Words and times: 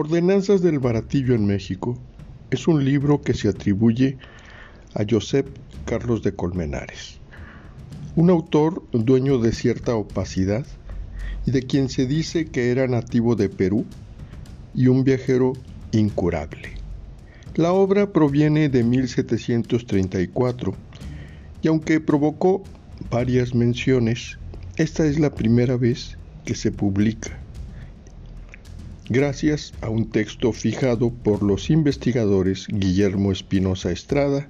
Ordenanzas 0.00 0.62
del 0.62 0.78
Baratillo 0.78 1.34
en 1.34 1.44
México 1.44 1.98
es 2.50 2.66
un 2.68 2.86
libro 2.86 3.20
que 3.20 3.34
se 3.34 3.50
atribuye 3.50 4.16
a 4.94 5.04
Josep 5.06 5.46
Carlos 5.84 6.22
de 6.22 6.34
Colmenares, 6.34 7.18
un 8.16 8.30
autor 8.30 8.82
dueño 8.92 9.36
de 9.36 9.52
cierta 9.52 9.94
opacidad 9.94 10.66
y 11.44 11.50
de 11.50 11.64
quien 11.64 11.90
se 11.90 12.06
dice 12.06 12.46
que 12.46 12.70
era 12.70 12.86
nativo 12.86 13.36
de 13.36 13.50
Perú 13.50 13.84
y 14.74 14.86
un 14.86 15.04
viajero 15.04 15.52
incurable. 15.92 16.70
La 17.56 17.72
obra 17.72 18.10
proviene 18.10 18.70
de 18.70 18.82
1734 18.82 20.74
y 21.60 21.68
aunque 21.68 22.00
provocó 22.00 22.62
varias 23.10 23.54
menciones, 23.54 24.38
esta 24.76 25.04
es 25.04 25.18
la 25.18 25.34
primera 25.34 25.76
vez 25.76 26.16
que 26.46 26.54
se 26.54 26.72
publica, 26.72 27.38
gracias 29.10 29.74
a 29.82 29.90
un 29.90 30.08
texto 30.08 30.52
fijado 30.52 31.10
por 31.10 31.42
los 31.42 31.68
investigadores 31.68 32.66
Guillermo 32.68 33.32
Espinosa 33.32 33.90
Estrada 33.90 34.48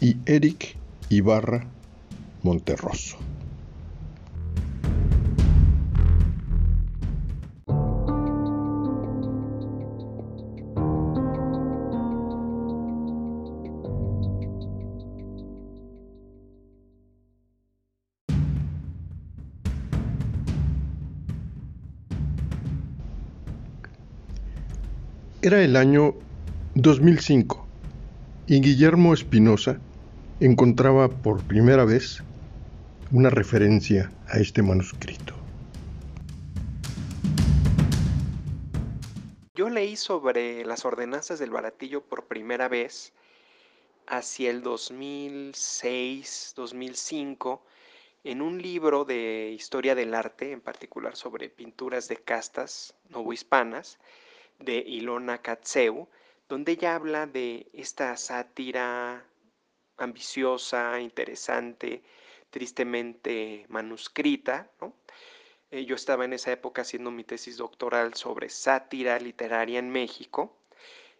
y 0.00 0.16
Eric 0.24 0.76
Ibarra 1.10 1.66
Monterroso. 2.42 3.18
Era 25.46 25.62
el 25.62 25.76
año 25.76 26.14
2005 26.74 27.66
y 28.46 28.62
Guillermo 28.62 29.12
Espinosa 29.12 29.78
encontraba 30.40 31.10
por 31.10 31.44
primera 31.44 31.84
vez 31.84 32.22
una 33.12 33.28
referencia 33.28 34.10
a 34.26 34.38
este 34.38 34.62
manuscrito. 34.62 35.34
Yo 39.54 39.68
leí 39.68 39.96
sobre 39.96 40.64
las 40.64 40.86
ordenanzas 40.86 41.38
del 41.38 41.50
baratillo 41.50 42.00
por 42.00 42.24
primera 42.24 42.68
vez 42.68 43.12
hacia 44.06 44.48
el 44.48 44.62
2006, 44.62 46.54
2005, 46.56 47.62
en 48.24 48.40
un 48.40 48.62
libro 48.62 49.04
de 49.04 49.50
historia 49.54 49.94
del 49.94 50.14
arte, 50.14 50.52
en 50.52 50.62
particular 50.62 51.16
sobre 51.16 51.50
pinturas 51.50 52.08
de 52.08 52.16
castas 52.16 52.94
novohispanas, 53.10 53.98
de 54.58 54.76
Ilona 54.76 55.42
Katseu, 55.42 56.08
donde 56.48 56.72
ella 56.72 56.94
habla 56.94 57.26
de 57.26 57.68
esta 57.72 58.16
sátira 58.16 59.24
ambiciosa, 59.96 61.00
interesante, 61.00 62.02
tristemente 62.50 63.66
manuscrita. 63.68 64.70
Eh, 65.70 65.84
yo 65.84 65.94
estaba 65.94 66.24
en 66.24 66.32
esa 66.32 66.52
época 66.52 66.82
haciendo 66.82 67.10
mi 67.10 67.24
tesis 67.24 67.56
doctoral 67.56 68.14
sobre 68.14 68.48
sátira 68.48 69.18
literaria 69.18 69.78
en 69.78 69.90
México 69.90 70.56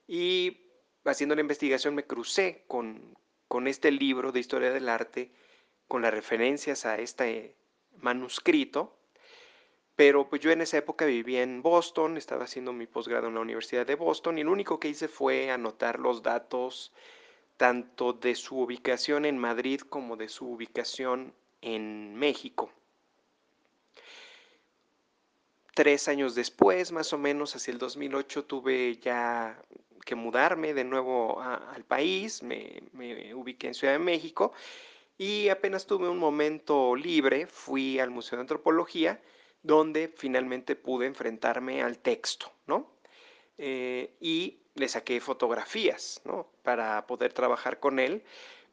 y 0.06 0.68
haciendo 1.04 1.34
la 1.34 1.40
investigación 1.40 1.94
me 1.94 2.06
crucé 2.06 2.64
con, 2.66 3.16
con 3.48 3.66
este 3.66 3.90
libro 3.90 4.32
de 4.32 4.40
historia 4.40 4.72
del 4.72 4.88
arte, 4.88 5.32
con 5.88 6.02
las 6.02 6.14
referencias 6.14 6.86
a 6.86 6.98
este 6.98 7.56
manuscrito 7.96 8.96
pero 9.96 10.28
pues 10.28 10.42
yo 10.42 10.50
en 10.50 10.60
esa 10.60 10.78
época 10.78 11.04
vivía 11.04 11.42
en 11.42 11.62
Boston, 11.62 12.16
estaba 12.16 12.44
haciendo 12.44 12.72
mi 12.72 12.86
posgrado 12.86 13.28
en 13.28 13.34
la 13.34 13.40
Universidad 13.40 13.86
de 13.86 13.94
Boston 13.94 14.38
y 14.38 14.44
lo 14.44 14.52
único 14.52 14.80
que 14.80 14.88
hice 14.88 15.08
fue 15.08 15.50
anotar 15.50 16.00
los 16.00 16.22
datos 16.22 16.92
tanto 17.56 18.12
de 18.12 18.34
su 18.34 18.58
ubicación 18.58 19.24
en 19.24 19.38
Madrid 19.38 19.80
como 19.80 20.16
de 20.16 20.28
su 20.28 20.46
ubicación 20.48 21.32
en 21.60 22.14
México. 22.16 22.72
Tres 25.74 26.08
años 26.08 26.34
después, 26.34 26.92
más 26.92 27.12
o 27.12 27.18
menos, 27.18 27.54
hacia 27.56 27.72
el 27.72 27.78
2008, 27.78 28.44
tuve 28.44 28.96
ya 28.96 29.60
que 30.04 30.14
mudarme 30.14 30.74
de 30.74 30.84
nuevo 30.84 31.40
al 31.40 31.84
país, 31.84 32.42
me, 32.42 32.82
me 32.92 33.34
ubiqué 33.34 33.68
en 33.68 33.74
Ciudad 33.74 33.94
de 33.94 33.98
México 33.98 34.52
y 35.16 35.48
apenas 35.48 35.86
tuve 35.86 36.08
un 36.08 36.18
momento 36.18 36.94
libre, 36.96 37.46
fui 37.46 37.98
al 37.98 38.10
Museo 38.10 38.36
de 38.36 38.42
Antropología, 38.42 39.20
donde 39.64 40.12
finalmente 40.14 40.76
pude 40.76 41.06
enfrentarme 41.06 41.82
al 41.82 41.98
texto, 41.98 42.52
¿no? 42.66 42.86
Eh, 43.58 44.14
y 44.20 44.58
le 44.74 44.88
saqué 44.88 45.20
fotografías, 45.20 46.20
¿no? 46.24 46.46
Para 46.62 47.06
poder 47.06 47.32
trabajar 47.32 47.80
con 47.80 47.98
él, 47.98 48.22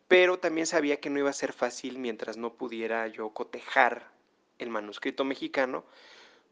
pero 0.07 0.38
también 0.38 0.68
sabía 0.68 1.00
que 1.00 1.09
no 1.09 1.19
iba 1.19 1.29
a 1.29 1.34
ser 1.34 1.53
fácil 1.53 1.97
mientras 1.97 2.38
no 2.38 2.53
pudiera 2.53 3.07
yo 3.07 3.29
cotejar 3.29 4.12
el 4.59 4.69
manuscrito 4.69 5.24
mexicano 5.24 5.85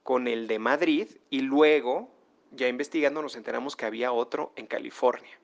con 0.04 0.28
el 0.28 0.48
de 0.48 0.58
Madrid 0.58 1.08
y 1.30 1.42
luego, 1.42 2.10
ya 2.52 2.70
investigando, 2.70 3.22
nos 3.22 3.36
enteramos 3.36 3.76
que 3.76 3.86
había 3.86 4.14
otro 4.14 4.54
en 4.56 4.68
California. 4.68 5.38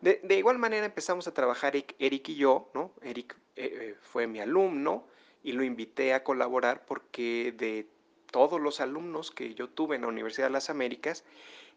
De, 0.00 0.20
igual 0.36 0.58
manera 0.58 0.86
empezamos 0.86 1.28
a 1.28 1.34
trabajar 1.34 1.76
Eric, 1.76 2.28
y 2.28 2.34
yo, 2.34 2.70
¿no? 2.74 2.92
Eric 3.02 3.36
eh, 3.56 3.70
eh, 3.80 3.96
fue 4.00 4.26
mi 4.26 4.40
alumno 4.40 5.06
y 5.42 5.52
lo 5.52 5.62
invité 5.64 6.12
a 6.12 6.24
colaborar 6.24 6.84
porque 6.86 7.52
de 7.56 7.86
todos 8.32 8.60
los 8.60 8.80
alumnos 8.80 9.30
que 9.30 9.54
yo 9.54 9.68
tuve 9.68 9.94
en 9.94 10.02
la 10.02 10.08
Universidad 10.08 10.48
de 10.48 10.54
las 10.54 10.70
Américas, 10.70 11.24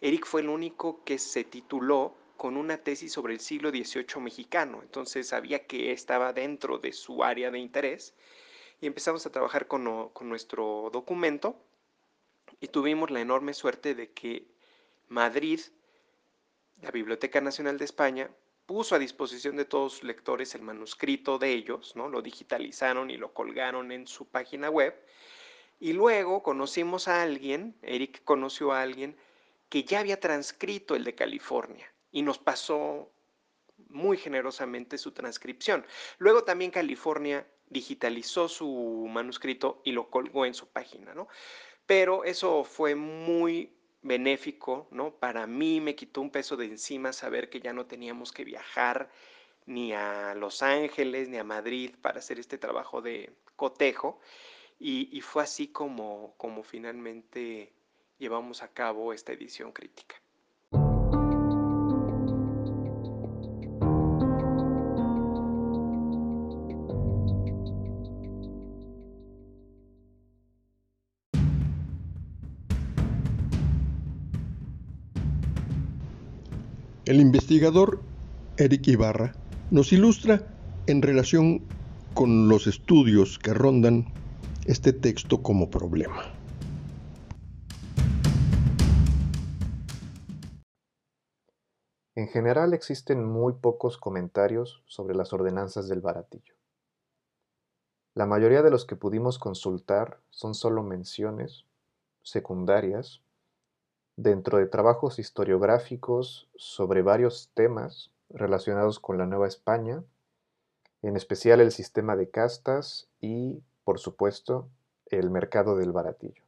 Eric 0.01 0.25
fue 0.25 0.41
el 0.41 0.49
único 0.49 1.03
que 1.03 1.19
se 1.19 1.43
tituló 1.43 2.16
con 2.38 2.57
una 2.57 2.77
tesis 2.77 3.11
sobre 3.13 3.33
el 3.33 3.39
siglo 3.39 3.69
XVIII 3.69 4.21
mexicano. 4.21 4.79
Entonces 4.81 5.27
sabía 5.27 5.67
que 5.67 5.91
estaba 5.91 6.33
dentro 6.33 6.79
de 6.79 6.94
su 6.94 7.23
área 7.23 7.51
de 7.51 7.59
interés 7.59 8.15
y 8.81 8.88
empezamos 8.88 9.25
a 9.25 9.31
trabajar 9.31 9.67
con, 9.67 10.09
con 10.09 10.29
nuestro 10.29 10.89
documento 10.91 11.61
y 12.59 12.69
tuvimos 12.69 13.11
la 13.11 13.21
enorme 13.21 13.53
suerte 13.53 13.94
de 13.94 14.11
que 14.11 14.47
Madrid, 15.09 15.59
la 16.81 16.91
Biblioteca 16.91 17.41
Nacional 17.41 17.77
de 17.77 17.85
España, 17.85 18.29
puso 18.65 18.95
a 18.95 18.99
disposición 18.99 19.57
de 19.57 19.65
todos 19.65 19.94
sus 19.94 20.03
lectores 20.03 20.55
el 20.55 20.61
manuscrito 20.61 21.38
de 21.38 21.51
ellos, 21.51 21.95
¿no? 21.95 22.07
Lo 22.09 22.21
digitalizaron 22.21 23.11
y 23.11 23.17
lo 23.17 23.33
colgaron 23.33 23.91
en 23.91 24.07
su 24.07 24.25
página 24.25 24.69
web 24.69 24.95
y 25.80 25.94
luego 25.94 26.44
conocimos 26.44 27.08
a 27.08 27.22
alguien, 27.22 27.78
Eric 27.81 28.24
conoció 28.24 28.72
a 28.72 28.81
alguien 28.81 29.18
que 29.69 29.84
ya 29.84 30.00
había 30.00 30.19
transcrito 30.19 30.96
el 30.96 31.03
de 31.03 31.16
California 31.16 31.91
y 32.12 32.22
nos 32.22 32.38
pasó 32.38 33.12
muy 33.90 34.18
generosamente 34.18 34.97
su 34.97 35.12
transcripción. 35.12 35.86
Luego 36.18 36.44
también 36.44 36.72
California 36.72 37.46
digitalizó 37.68 38.47
su 38.47 39.08
manuscrito 39.09 39.81
y 39.84 39.91
lo 39.91 40.09
colgó 40.09 40.46
en 40.46 40.53
su 40.53 40.68
página, 40.68 41.13
¿no? 41.13 41.28
Pero 41.86 42.24
eso 42.24 42.63
fue 42.63 42.96
muy 42.96 43.75
benéfico, 44.02 44.88
¿no? 44.92 45.16
Para 45.16 45.46
mí 45.47 45.81
me 45.81 45.96
quitó 45.96 46.22
un 46.22 46.31
peso 46.31 46.56
de 46.56 46.66
encima 46.66 47.12
saber 47.12 47.50
que 47.50 47.59
ya 47.59 47.74
no 47.74 47.86
teníamos 47.86 48.31
que 48.31 48.46
viajar 48.46 49.09
ni 49.66 49.94
a 49.94 50.36
Los 50.36 50.62
Ángeles 50.62 51.28
ni 51.28 51.38
a 51.38 51.44
Madrid 51.44 51.96
para 52.02 52.19
hacer 52.19 52.40
este 52.40 52.57
trabajo 52.57 53.02
de 53.02 53.34
cotejo 53.56 54.19
y, 54.80 55.22
fue 55.22 55.44
así 55.44 55.68
como, 55.68 56.34
como 56.38 56.63
finalmente 56.63 57.74
llevamos 58.18 58.62
a 58.62 58.68
cabo 58.69 59.13
esta 59.13 59.34
edición 59.34 59.72
crítica. 59.72 60.16
El 77.06 77.21
investigador 77.21 78.01
Eric 78.57 78.88
Ibarra 78.88 79.36
nos 79.69 79.94
ilustra 79.94 80.42
en 80.88 81.04
relación 81.04 81.62
con 82.16 82.50
los 82.50 82.66
estudios 82.66 83.38
que 83.38 83.54
rondan 83.54 84.12
este 84.65 84.94
texto 84.94 85.44
como 85.44 85.69
problema. 85.69 86.23
En 92.15 92.27
general 92.29 92.73
existen 92.73 93.23
muy 93.23 93.53
pocos 93.53 94.00
comentarios 94.00 94.81
sobre 94.88 95.13
las 95.13 95.33
ordenanzas 95.33 95.88
del 95.88 96.01
baratillo. 96.01 96.56
La 98.15 98.25
mayoría 98.25 98.63
de 98.63 98.71
los 98.71 98.85
que 98.85 98.95
pudimos 98.95 99.38
consultar 99.38 100.19
son 100.31 100.56
solo 100.56 100.81
menciones 100.81 101.65
secundarias 102.23 103.21
dentro 104.15 104.57
de 104.57 104.65
trabajos 104.65 105.19
historiográficos 105.19 106.50
sobre 106.56 107.03
varios 107.03 107.51
temas 107.53 108.09
relacionados 108.29 109.00
con 109.00 109.19
la 109.19 109.27
Nueva 109.27 109.47
España, 109.47 110.03
en 111.03 111.18
especial 111.18 111.61
el 111.61 111.71
sistema 111.71 112.15
de 112.15 112.31
castas 112.31 113.07
y 113.21 113.61
por 113.85 113.99
supuesto, 113.99 114.67
el 115.05 115.29
mercado 115.29 115.77
del 115.77 115.93
baratillo. 115.93 116.43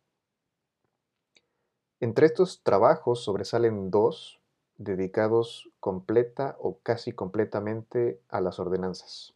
Entre 2.00 2.26
estos 2.26 2.62
trabajos 2.64 3.24
sobresalen 3.24 3.90
dos 3.90 4.42
dedicados 4.78 5.70
completa 5.80 6.56
o 6.60 6.80
casi 6.84 7.14
completamente 7.14 8.20
a 8.30 8.42
las 8.42 8.60
ordenanzas. 8.60 9.34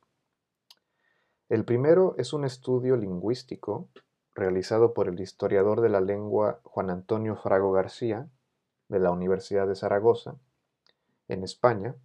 El 1.49 1.63
primero 1.63 2.15
es 2.17 2.33
un 2.33 2.43
estudio 2.43 2.97
lingüístico 2.97 3.87
realizado 4.33 4.93
por 4.93 5.07
el 5.07 5.19
historiador 5.19 5.81
de 5.81 5.89
la 5.89 6.01
lengua 6.01 6.59
Juan 6.63 6.89
Antonio 6.89 7.35
Frago 7.35 7.71
García, 7.71 8.27
de 8.89 8.99
la 8.99 9.11
Universidad 9.11 9.67
de 9.67 9.75
Zaragoza, 9.75 10.35
en 11.27 11.43
España, 11.43 11.95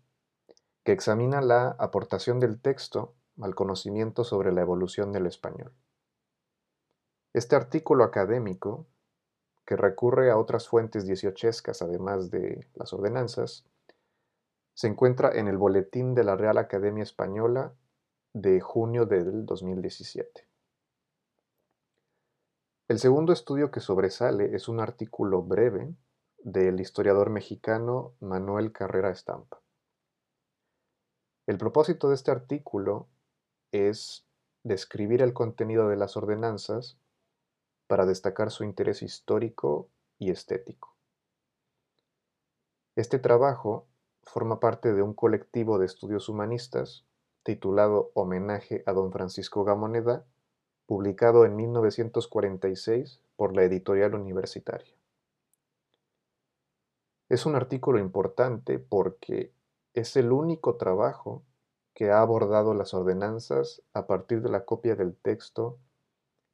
que 0.84 0.92
examina 0.92 1.40
la 1.40 1.70
aportación 1.78 2.38
del 2.38 2.60
texto 2.60 3.14
al 3.40 3.54
conocimiento 3.54 4.24
sobre 4.24 4.52
la 4.52 4.62
evolución 4.62 5.12
del 5.12 5.26
español. 5.26 5.72
Este 7.36 7.54
artículo 7.54 8.02
académico, 8.02 8.86
que 9.66 9.76
recurre 9.76 10.30
a 10.30 10.38
otras 10.38 10.68
fuentes 10.68 11.04
dieciochescas 11.04 11.82
además 11.82 12.30
de 12.30 12.66
las 12.72 12.94
ordenanzas, 12.94 13.66
se 14.72 14.86
encuentra 14.86 15.30
en 15.34 15.46
el 15.46 15.58
Boletín 15.58 16.14
de 16.14 16.24
la 16.24 16.34
Real 16.34 16.56
Academia 16.56 17.02
Española 17.02 17.74
de 18.32 18.62
junio 18.62 19.04
del 19.04 19.44
2017. 19.44 20.48
El 22.88 22.98
segundo 22.98 23.34
estudio 23.34 23.70
que 23.70 23.80
sobresale 23.80 24.56
es 24.56 24.66
un 24.66 24.80
artículo 24.80 25.42
breve 25.42 25.94
del 26.38 26.80
historiador 26.80 27.28
mexicano 27.28 28.14
Manuel 28.18 28.72
Carrera 28.72 29.10
Estampa. 29.10 29.60
El 31.46 31.58
propósito 31.58 32.08
de 32.08 32.14
este 32.14 32.30
artículo 32.30 33.08
es 33.72 34.26
describir 34.62 35.20
el 35.20 35.34
contenido 35.34 35.90
de 35.90 35.96
las 35.96 36.16
ordenanzas 36.16 36.98
para 37.86 38.06
destacar 38.06 38.50
su 38.50 38.64
interés 38.64 39.02
histórico 39.02 39.88
y 40.18 40.30
estético. 40.30 40.94
Este 42.96 43.18
trabajo 43.18 43.86
forma 44.22 44.58
parte 44.58 44.92
de 44.92 45.02
un 45.02 45.14
colectivo 45.14 45.78
de 45.78 45.86
estudios 45.86 46.28
humanistas 46.28 47.04
titulado 47.42 48.10
Homenaje 48.14 48.82
a 48.86 48.92
don 48.92 49.12
Francisco 49.12 49.62
Gamoneda, 49.62 50.24
publicado 50.86 51.44
en 51.44 51.54
1946 51.54 53.20
por 53.36 53.54
la 53.54 53.62
editorial 53.62 54.14
universitaria. 54.14 54.92
Es 57.28 57.46
un 57.46 57.54
artículo 57.54 58.00
importante 58.00 58.78
porque 58.78 59.52
es 59.94 60.16
el 60.16 60.32
único 60.32 60.76
trabajo 60.76 61.42
que 61.94 62.10
ha 62.10 62.20
abordado 62.20 62.74
las 62.74 62.94
ordenanzas 62.94 63.82
a 63.92 64.06
partir 64.06 64.42
de 64.42 64.50
la 64.50 64.64
copia 64.64 64.96
del 64.96 65.14
texto 65.16 65.78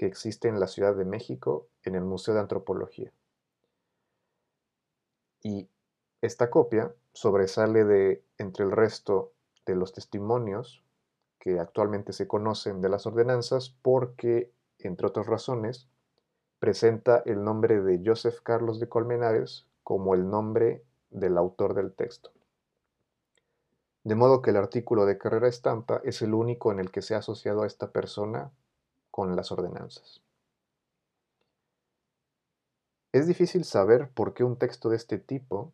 que 0.03 0.09
existe 0.09 0.49
en 0.49 0.59
la 0.59 0.67
Ciudad 0.67 0.97
de 0.97 1.05
México 1.05 1.69
en 1.85 1.95
el 1.95 2.03
Museo 2.03 2.35
de 2.35 2.41
Antropología. 2.41 3.13
Y 5.45 5.69
esta 6.21 6.51
copia 6.51 6.93
sobresale 7.13 7.85
de 7.85 8.25
entre 8.37 8.65
el 8.65 8.73
resto 8.73 9.31
de 9.65 9.77
los 9.77 9.93
testimonios 9.93 10.83
que 11.39 11.61
actualmente 11.61 12.13
se 12.13 12.27
conocen 12.27 12.81
de 12.81 12.89
las 12.89 13.07
ordenanzas 13.07 13.77
porque, 13.81 14.51
entre 14.81 15.07
otras 15.07 15.29
razones, 15.29 15.87
presenta 16.59 17.23
el 17.25 17.45
nombre 17.45 17.81
de 17.81 18.03
Joseph 18.05 18.41
Carlos 18.43 18.81
de 18.81 18.89
Colmenares 18.89 19.69
como 19.85 20.15
el 20.15 20.29
nombre 20.29 20.83
del 21.11 21.39
autor 21.39 21.75
del 21.75 21.93
texto. 21.93 22.33
De 24.03 24.17
modo 24.17 24.43
que 24.43 24.51
el 24.51 24.57
artículo 24.57 25.07
de 25.07 25.17
Carrera 25.17 25.47
Estampa 25.47 26.01
es 26.03 26.23
el 26.23 26.35
único 26.35 26.73
en 26.73 26.81
el 26.81 26.91
que 26.91 27.03
se 27.03 27.15
ha 27.15 27.19
asociado 27.19 27.63
a 27.63 27.69
esta 27.69 27.93
persona 27.93 28.51
con 29.13 29.37
las 29.37 29.53
ordenanzas. 29.53 30.21
Es 33.13 33.29
difícil 33.29 33.65
saber 33.65 34.11
por 34.11 34.33
qué 34.33 34.43
un 34.43 34.57
texto 34.57 34.89
de 34.89 34.97
este 34.97 35.19
tipo, 35.19 35.73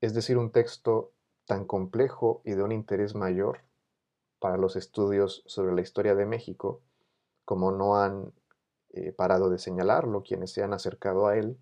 es 0.00 0.14
decir, 0.14 0.38
un 0.38 0.50
texto 0.50 1.12
tan 1.44 1.66
complejo 1.66 2.40
y 2.44 2.52
de 2.52 2.62
un 2.62 2.72
interés 2.72 3.14
mayor 3.14 3.60
para 4.40 4.56
los 4.56 4.76
estudios 4.76 5.42
sobre 5.46 5.74
la 5.74 5.82
historia 5.82 6.14
de 6.14 6.24
México, 6.24 6.80
como 7.44 7.70
no 7.70 7.96
han 7.96 8.32
eh, 8.94 9.12
parado 9.12 9.50
de 9.50 9.58
señalarlo 9.58 10.22
quienes 10.22 10.52
se 10.52 10.62
han 10.62 10.72
acercado 10.72 11.26
a 11.26 11.36
él, 11.36 11.58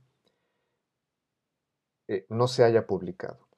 eh, 2.06 2.26
no 2.28 2.46
se 2.46 2.62
haya 2.62 2.86
publicado. 2.86 3.48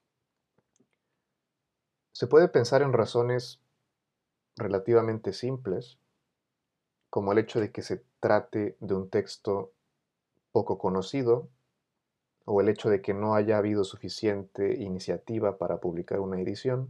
Se 2.12 2.26
puede 2.26 2.48
pensar 2.48 2.80
en 2.80 2.94
razones 2.94 3.60
relativamente 4.56 5.34
simples, 5.34 5.98
como 7.14 7.30
el 7.30 7.38
hecho 7.38 7.60
de 7.60 7.70
que 7.70 7.82
se 7.82 8.02
trate 8.18 8.76
de 8.80 8.92
un 8.92 9.08
texto 9.08 9.72
poco 10.50 10.78
conocido, 10.78 11.48
o 12.44 12.60
el 12.60 12.68
hecho 12.68 12.90
de 12.90 13.02
que 13.02 13.14
no 13.14 13.36
haya 13.36 13.56
habido 13.56 13.84
suficiente 13.84 14.82
iniciativa 14.82 15.56
para 15.56 15.78
publicar 15.78 16.18
una 16.18 16.40
edición, 16.40 16.88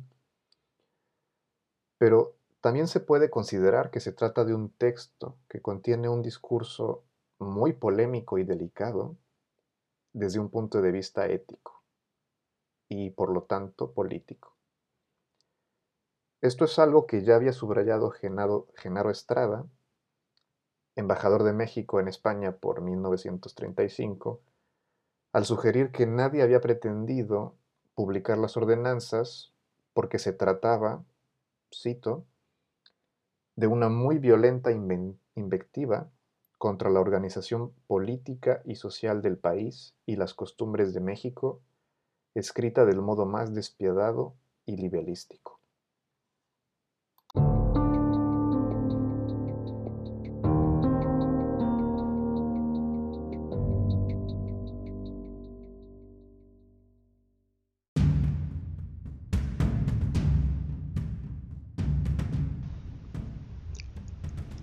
pero 1.99 2.37
también 2.63 2.89
se 2.89 3.01
puede 3.01 3.29
considerar 3.29 3.91
que 3.91 4.01
se 4.01 4.13
trata 4.13 4.47
de 4.47 4.55
un 4.55 4.71
texto 4.71 5.37
que 5.47 5.61
contiene 5.61 6.09
un 6.09 6.23
discurso 6.23 7.05
muy 7.39 7.75
polémico 7.75 8.39
y 8.39 8.45
delicado 8.45 9.17
desde 10.15 10.39
un 10.39 10.49
punto 10.49 10.81
de 10.81 10.91
vista 10.91 11.27
ético 11.27 11.83
y 12.89 13.11
por 13.11 13.29
lo 13.29 13.43
tanto 13.43 13.93
político. 13.93 14.57
Esto 16.41 16.65
es 16.65 16.79
algo 16.79 17.07
que 17.07 17.23
ya 17.25 17.37
había 17.37 17.53
subrayado 17.53 18.09
Genaro, 18.09 18.69
Genaro 18.75 19.11
Estrada, 19.11 19.67
embajador 20.97 21.43
de 21.43 21.53
México 21.53 22.01
en 22.01 22.09
España 22.09 22.53
por 22.53 22.81
1935, 22.81 24.41
al 25.33 25.45
sugerir 25.45 25.91
que 25.91 26.07
nadie 26.07 26.43
había 26.43 26.61
pretendido 26.61 27.55
publicar 27.95 28.39
las 28.39 28.57
ordenanzas 28.57 29.53
porque 29.93 30.19
se 30.19 30.33
trataba 30.33 31.05
cito, 31.75 32.25
de 33.57 33.67
una 33.67 33.89
muy 33.89 34.19
violenta 34.19 34.71
invectiva 34.73 36.11
contra 36.59 36.91
la 36.91 37.01
organización 37.01 37.73
política 37.87 38.63
y 38.65 38.77
social 38.77 39.23
del 39.23 39.39
país 39.39 39.95
y 40.07 40.17
las 40.17 40.35
costumbres 40.35 40.95
de 40.95 41.01
México, 41.01 41.61
escrita 42.35 42.85
del 42.85 43.01
modo 43.01 43.27
más 43.27 43.55
despiadado 43.55 44.35
y 44.67 44.77
libelístico. 44.77 45.54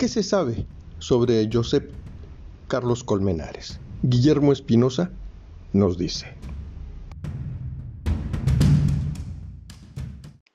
¿Qué 0.02 0.08
se 0.08 0.24
sabe 0.24 0.66
sobre 0.98 1.48
Josep 1.54 1.92
Carlos 2.68 3.04
Colmenares? 3.04 3.80
Guillermo 4.02 4.52
Espinosa 4.52 5.12
nos 5.74 5.96
dice. 6.00 6.26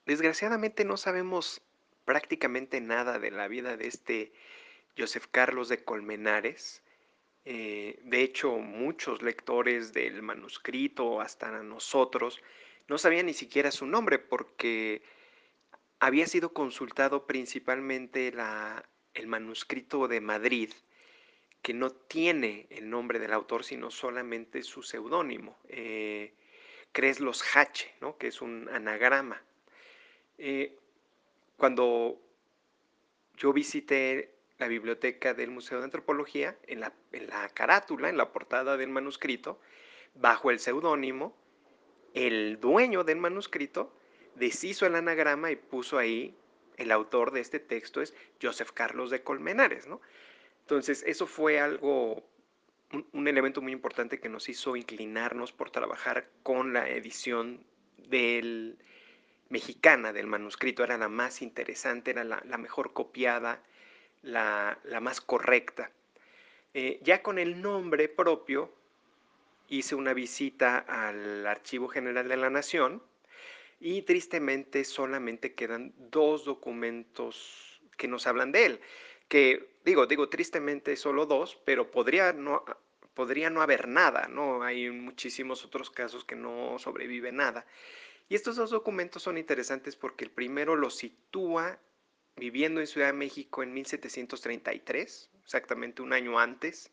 Desgraciadamente 0.04 0.84
no 0.84 0.96
sabemos 0.96 1.62
prácticamente 2.04 2.80
nada 2.80 3.20
de 3.20 3.30
la 3.30 3.46
vida 3.46 3.76
de 3.76 3.86
este 3.86 4.32
Joseph 4.98 5.26
Carlos 5.30 5.68
de 5.68 5.84
Colmenares. 5.84 6.82
Eh, 7.44 8.00
de 8.02 8.22
hecho, 8.22 8.58
muchos 8.58 9.22
lectores 9.22 9.92
del 9.92 10.22
manuscrito, 10.22 11.20
hasta 11.20 11.62
nosotros, 11.62 12.40
no 12.88 12.98
sabían 12.98 13.26
ni 13.26 13.32
siquiera 13.32 13.70
su 13.70 13.86
nombre 13.86 14.18
porque 14.18 15.04
había 16.00 16.26
sido 16.26 16.52
consultado 16.52 17.28
principalmente 17.28 18.32
la 18.32 18.84
el 19.16 19.26
manuscrito 19.26 20.08
de 20.08 20.20
Madrid, 20.20 20.72
que 21.62 21.74
no 21.74 21.90
tiene 21.90 22.66
el 22.70 22.88
nombre 22.88 23.18
del 23.18 23.32
autor, 23.32 23.64
sino 23.64 23.90
solamente 23.90 24.62
su 24.62 24.82
seudónimo, 24.82 25.58
eh, 25.68 26.32
Creslos 26.92 27.42
Hache, 27.54 27.92
¿no? 28.00 28.16
que 28.16 28.28
es 28.28 28.40
un 28.40 28.68
anagrama. 28.72 29.42
Eh, 30.38 30.78
cuando 31.56 32.20
yo 33.36 33.52
visité 33.52 34.34
la 34.58 34.68
biblioteca 34.68 35.34
del 35.34 35.50
Museo 35.50 35.78
de 35.78 35.84
Antropología, 35.84 36.56
en 36.66 36.80
la, 36.80 36.92
en 37.12 37.26
la 37.26 37.48
carátula, 37.50 38.08
en 38.08 38.16
la 38.16 38.32
portada 38.32 38.76
del 38.76 38.88
manuscrito, 38.88 39.60
bajo 40.14 40.50
el 40.50 40.58
seudónimo, 40.58 41.36
el 42.14 42.58
dueño 42.60 43.04
del 43.04 43.18
manuscrito 43.18 43.92
deshizo 44.34 44.86
el 44.86 44.94
anagrama 44.94 45.50
y 45.50 45.56
puso 45.56 45.98
ahí 45.98 46.34
el 46.76 46.92
autor 46.92 47.30
de 47.32 47.40
este 47.40 47.58
texto 47.58 48.02
es 48.02 48.14
Joseph 48.40 48.70
Carlos 48.72 49.10
de 49.10 49.22
Colmenares, 49.22 49.86
¿no? 49.86 50.00
Entonces, 50.60 51.04
eso 51.06 51.26
fue 51.26 51.60
algo, 51.60 52.24
un, 53.12 53.28
elemento 53.28 53.62
muy 53.62 53.72
importante 53.72 54.18
que 54.18 54.28
nos 54.28 54.48
hizo 54.48 54.74
inclinarnos 54.76 55.52
por 55.52 55.70
trabajar 55.70 56.28
con 56.42 56.72
la 56.72 56.88
edición 56.88 57.64
del 58.08 58.78
mexicana 59.48 60.12
del 60.12 60.26
manuscrito, 60.26 60.82
era 60.82 60.98
la 60.98 61.08
más 61.08 61.40
interesante, 61.40 62.10
era 62.10 62.24
la, 62.24 62.40
mejor 62.58 62.92
copiada, 62.92 63.62
la, 64.22 64.76
más 65.00 65.20
correcta. 65.20 65.92
Eh, 66.74 66.98
ya 67.02 67.22
con 67.22 67.38
el 67.38 67.62
nombre 67.62 68.08
propio, 68.08 68.72
hice 69.68 69.94
una 69.94 70.14
visita 70.14 70.78
al 70.78 71.46
Archivo 71.46 71.86
General 71.86 72.26
de 72.26 72.36
la 72.36 72.50
Nación 72.50 73.02
y 73.78 74.02
tristemente 74.02 74.84
solamente 74.84 75.54
quedan 75.54 75.94
dos 75.96 76.44
documentos 76.44 77.80
que 77.96 78.08
nos 78.08 78.26
hablan 78.26 78.52
de 78.52 78.66
él, 78.66 78.80
que 79.28 79.76
digo, 79.84 80.06
digo 80.06 80.28
tristemente 80.28 80.96
solo 80.96 81.26
dos, 81.26 81.58
pero 81.64 81.90
podría 81.90 82.32
no, 82.32 82.64
podría 83.14 83.50
no 83.50 83.62
haber 83.62 83.88
nada, 83.88 84.28
¿no? 84.28 84.62
Hay 84.62 84.90
muchísimos 84.90 85.64
otros 85.64 85.90
casos 85.90 86.24
que 86.24 86.36
no 86.36 86.78
sobrevive 86.78 87.32
nada. 87.32 87.66
Y 88.28 88.34
estos 88.34 88.56
dos 88.56 88.70
documentos 88.70 89.22
son 89.22 89.38
interesantes 89.38 89.96
porque 89.96 90.24
el 90.24 90.30
primero 90.30 90.76
lo 90.76 90.90
sitúa 90.90 91.78
viviendo 92.36 92.80
en 92.80 92.86
Ciudad 92.86 93.08
de 93.08 93.12
México 93.14 93.62
en 93.62 93.72
1733, 93.72 95.30
exactamente 95.42 96.02
un 96.02 96.12
año 96.12 96.38
antes 96.38 96.90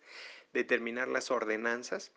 de 0.53 0.63
terminar 0.63 1.09
las 1.09 1.31
ordenanzas. 1.31 2.13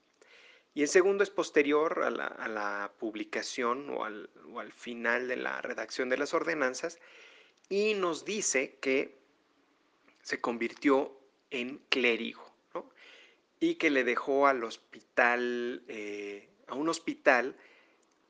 Y 0.76 0.82
el 0.82 0.88
segundo 0.88 1.24
es 1.24 1.30
posterior 1.30 2.02
a 2.04 2.10
la, 2.10 2.92
publicación 2.98 3.88
o 3.88 4.04
al, 4.04 4.28
final 4.74 5.26
de 5.26 5.36
la 5.36 5.62
redacción 5.62 6.10
de 6.10 6.18
las 6.18 6.34
ordenanzas 6.34 6.98
y 7.70 7.94
nos 7.94 8.26
dice 8.26 8.76
que 8.78 9.16
se 10.22 10.38
convirtió 10.38 11.18
en 11.50 11.80
clérigo 11.88 12.44
y 13.58 13.76
que 13.76 13.88
le 13.88 14.04
dejó 14.04 14.48
al 14.48 14.64
hospital, 14.64 15.82
eh, 15.88 16.46
a 16.66 16.74
un 16.74 16.90
hospital, 16.90 17.56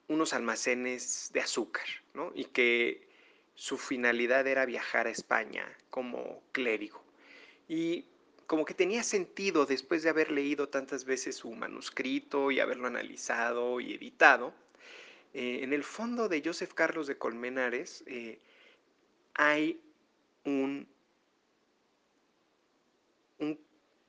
unos 0.06 0.32
almacenes 0.32 1.30
de 1.32 1.40
azúcar 1.40 1.86
y 2.36 2.44
que 2.44 3.08
su 3.56 3.76
finalidad 3.76 4.46
era 4.46 4.66
viajar 4.66 5.08
a 5.08 5.10
España 5.10 5.66
como 5.90 6.44
clérigo. 6.52 7.02
Y 7.68 8.04
como 8.46 8.64
que 8.64 8.74
tenía 8.74 9.02
sentido 9.02 9.66
después 9.66 10.02
de 10.02 10.10
haber 10.10 10.30
leído 10.30 10.68
tantas 10.68 11.04
veces 11.04 11.36
su 11.36 11.50
manuscrito 11.52 12.50
y 12.50 12.60
haberlo 12.60 12.86
analizado 12.86 13.80
y 13.80 13.94
editado. 13.94 14.54
Eh, 15.34 15.60
en 15.62 15.72
el 15.72 15.84
fondo 15.84 16.28
de 16.28 16.42
Joseph 16.44 16.72
Carlos 16.72 17.06
de 17.06 17.18
Colmenares 17.18 18.04
eh, 18.06 18.40
hay 19.34 19.80
un, 20.44 20.88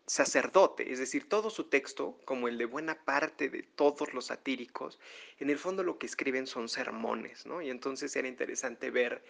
sacerdote, 0.05 0.89
es 0.89 0.99
decir, 0.99 1.27
todo 1.27 1.49
su 1.49 1.65
texto, 1.65 2.17
como 2.23 2.47
el 2.47 2.57
de 2.57 2.63
buena 2.63 3.03
parte 3.03 3.49
de 3.49 3.63
todos 3.63 4.13
los 4.13 4.27
satíricos, 4.27 4.99
en 5.37 5.49
el 5.49 5.57
fondo 5.57 5.83
lo 5.83 5.97
que 5.97 6.05
escriben 6.05 6.47
son 6.47 6.69
sermones, 6.69 7.45
¿no? 7.45 7.61
Y 7.61 7.69
entonces 7.69 8.15
era 8.15 8.29
interesante 8.29 8.89
ver 8.89 9.21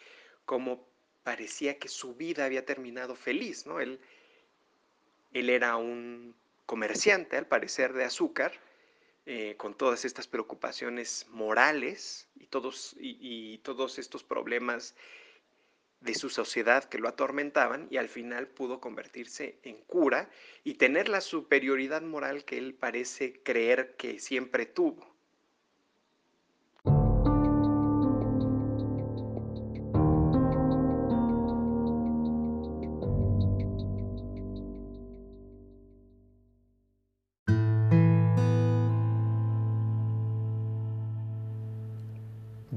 cómo 0.45 0.87
parecía 1.23 1.79
que 1.79 1.87
su 1.87 2.13
vida 2.13 2.45
había 2.45 2.63
terminado 2.63 3.15
feliz, 3.15 3.65
¿no? 3.65 3.79
Él 5.33 5.49
era 5.49 5.77
un 5.77 6.35
comerciante, 6.65 7.37
al 7.37 7.47
parecer, 7.47 7.93
de 7.93 8.03
azúcar, 8.03 8.51
eh, 9.25 9.55
con 9.57 9.75
todas 9.75 10.05
estas 10.05 10.25
preocupaciones 10.25 11.27
morales 11.29 12.29
y 12.35 12.47
todos, 12.47 12.95
y, 12.97 13.57
todos 13.57 13.99
estos 13.99 14.23
problemas 14.23 14.95
de 15.99 16.13
su 16.13 16.29
sociedad 16.29 16.85
que 16.85 16.99
lo 16.99 17.09
atormentaban 17.09 17.87
y 17.89 17.97
al 17.97 18.07
final 18.07 18.47
pudo 18.47 18.79
convertirse 18.79 19.59
en 19.63 19.81
cura 19.81 20.29
y 20.63 20.75
tener 20.75 21.09
la 21.09 21.19
superioridad 21.19 22.03
moral 22.03 22.45
que 22.45 22.57
él 22.57 22.73
parece 22.73 23.41
creer 23.43 23.95
que 23.97 24.19
siempre 24.19 24.65
tuvo. 24.65 25.16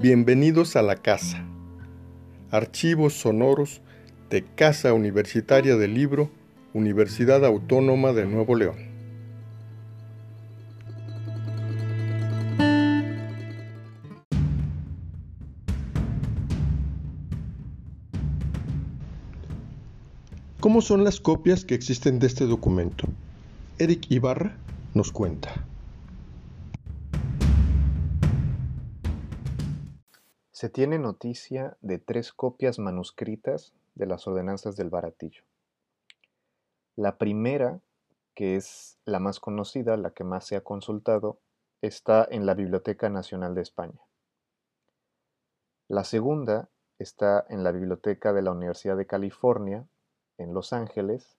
Bienvenidos 0.00 0.76
a 0.76 0.82
la 0.82 0.96
casa. 0.96 1.44
Archivos 2.50 3.12
sonoros 3.12 3.82
de 4.30 4.42
Casa 4.42 4.94
Universitaria 4.94 5.76
del 5.76 5.92
Libro, 5.92 6.30
Universidad 6.72 7.44
Autónoma 7.44 8.14
de 8.14 8.24
Nuevo 8.24 8.56
León. 8.56 8.78
¿Cómo 20.60 20.80
son 20.80 21.04
las 21.04 21.20
copias 21.20 21.66
que 21.66 21.74
existen 21.74 22.18
de 22.20 22.26
este 22.26 22.46
documento? 22.46 23.06
Eric 23.78 24.06
Ibarra 24.08 24.56
nos 24.94 25.12
cuenta. 25.12 25.66
Se 30.60 30.68
tiene 30.68 30.98
noticia 30.98 31.78
de 31.80 31.98
tres 31.98 32.34
copias 32.34 32.78
manuscritas 32.78 33.72
de 33.94 34.04
las 34.04 34.26
ordenanzas 34.26 34.76
del 34.76 34.90
baratillo. 34.90 35.42
La 36.96 37.16
primera, 37.16 37.80
que 38.34 38.56
es 38.56 38.98
la 39.06 39.20
más 39.20 39.40
conocida, 39.40 39.96
la 39.96 40.10
que 40.10 40.22
más 40.22 40.46
se 40.46 40.56
ha 40.56 40.60
consultado, 40.60 41.38
está 41.80 42.28
en 42.30 42.44
la 42.44 42.52
Biblioteca 42.52 43.08
Nacional 43.08 43.54
de 43.54 43.62
España. 43.62 44.02
La 45.88 46.04
segunda 46.04 46.68
está 46.98 47.46
en 47.48 47.64
la 47.64 47.72
Biblioteca 47.72 48.34
de 48.34 48.42
la 48.42 48.52
Universidad 48.52 48.98
de 48.98 49.06
California, 49.06 49.88
en 50.36 50.52
Los 50.52 50.74
Ángeles, 50.74 51.38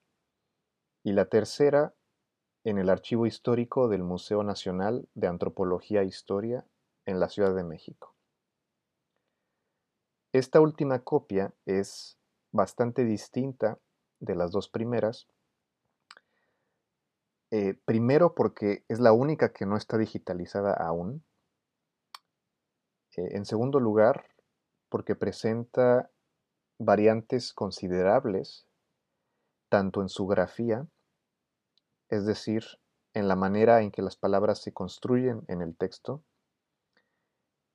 y 1.04 1.14
la 1.14 1.26
tercera 1.26 1.94
en 2.64 2.80
el 2.80 2.90
Archivo 2.90 3.28
Histórico 3.28 3.88
del 3.88 4.02
Museo 4.02 4.42
Nacional 4.42 5.08
de 5.14 5.28
Antropología 5.28 6.02
e 6.02 6.06
Historia 6.06 6.66
en 7.06 7.20
la 7.20 7.30
Ciudad 7.30 7.54
de 7.54 7.64
México. 7.64 8.11
Esta 10.34 10.62
última 10.62 11.00
copia 11.00 11.54
es 11.66 12.18
bastante 12.52 13.04
distinta 13.04 13.78
de 14.20 14.36
las 14.36 14.52
dos 14.52 14.70
primeras. 14.70 15.28
Eh, 17.52 17.74
primero 17.84 18.34
porque 18.34 18.86
es 18.88 19.02
la 19.02 19.12
única 19.12 19.52
que 19.52 19.66
no 19.66 19.76
está 19.76 19.98
digitalizada 19.98 20.74
aún. 20.74 21.26
Eh, 23.18 23.36
en 23.36 23.46
segundo 23.46 23.82
lugar, 23.82 24.26
porque 24.88 25.16
presenta 25.16 26.10
variantes 26.80 27.54
considerables, 27.54 28.66
tanto 29.68 30.02
en 30.02 30.08
su 30.08 30.28
grafía, 30.28 30.88
es 32.08 32.26
decir, 32.26 32.64
en 33.14 33.28
la 33.28 33.36
manera 33.36 33.82
en 33.82 33.92
que 33.92 34.02
las 34.02 34.16
palabras 34.16 34.62
se 34.62 34.72
construyen 34.72 35.44
en 35.50 35.62
el 35.62 35.76
texto, 35.76 36.24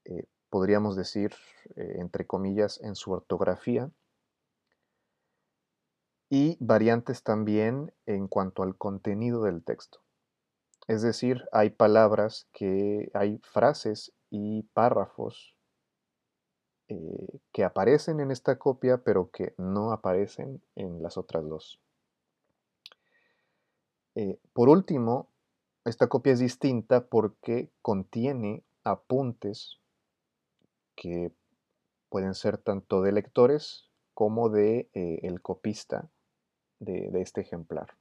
eh, 0.05 0.25
podríamos 0.51 0.97
decir, 0.97 1.33
eh, 1.77 1.97
entre 1.99 2.27
comillas, 2.27 2.81
en 2.83 2.95
su 2.95 3.13
ortografía, 3.13 3.91
y 6.29 6.57
variantes 6.61 7.23
también 7.23 7.93
en 8.05 8.27
cuanto 8.29 8.63
al 8.63 8.77
contenido 8.77 9.43
del 9.45 9.63
texto. 9.63 10.01
Es 10.89 11.03
decir, 11.03 11.45
hay 11.53 11.71
palabras 11.71 12.49
que, 12.53 13.11
hay 13.15 13.41
frases 13.43 14.13
y 14.31 14.63
párrafos 14.73 15.57
eh, 16.89 17.41
que 17.53 17.65
aparecen 17.65 18.21
en 18.21 18.31
esta 18.31 18.59
copia, 18.59 18.99
pero 18.99 19.31
que 19.31 19.55
no 19.59 19.93
aparecen 19.93 20.63
en 20.77 21.03
las 21.03 21.17
otras 21.17 21.49
dos. 21.49 21.81
Eh, 24.15 24.39
por 24.53 24.69
último, 24.69 25.29
esta 25.85 26.09
copia 26.09 26.33
es 26.33 26.39
distinta 26.39 27.07
porque 27.07 27.71
contiene 27.83 28.65
apuntes 28.85 29.81
que 30.97 31.33
pueden 32.09 32.35
ser 32.35 32.59
tanto 32.59 33.03
de 33.03 33.13
lectores 33.13 33.91
como 34.15 34.49
de 34.49 34.89
eh, 34.95 35.21
el 35.23 35.43
copista 35.43 36.09
de, 36.79 37.11
este 37.21 37.43
ejemplar. 37.43 37.97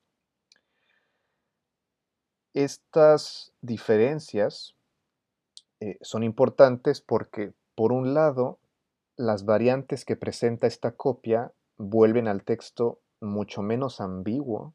Estas 2.53 3.53
diferencias 3.61 4.75
eh, 5.81 5.97
son 6.01 6.23
importantes 6.23 7.01
porque, 7.01 7.53
por 7.75 7.91
un 7.91 8.13
lado, 8.13 8.59
las 9.17 9.43
variantes 9.45 10.05
que 10.05 10.15
presenta 10.15 10.67
esta 10.67 10.93
copia 10.93 11.51
vuelven 11.77 12.27
al 12.27 12.43
texto 12.43 13.01
mucho 13.19 13.61
menos 13.61 13.99
ambiguo 13.99 14.73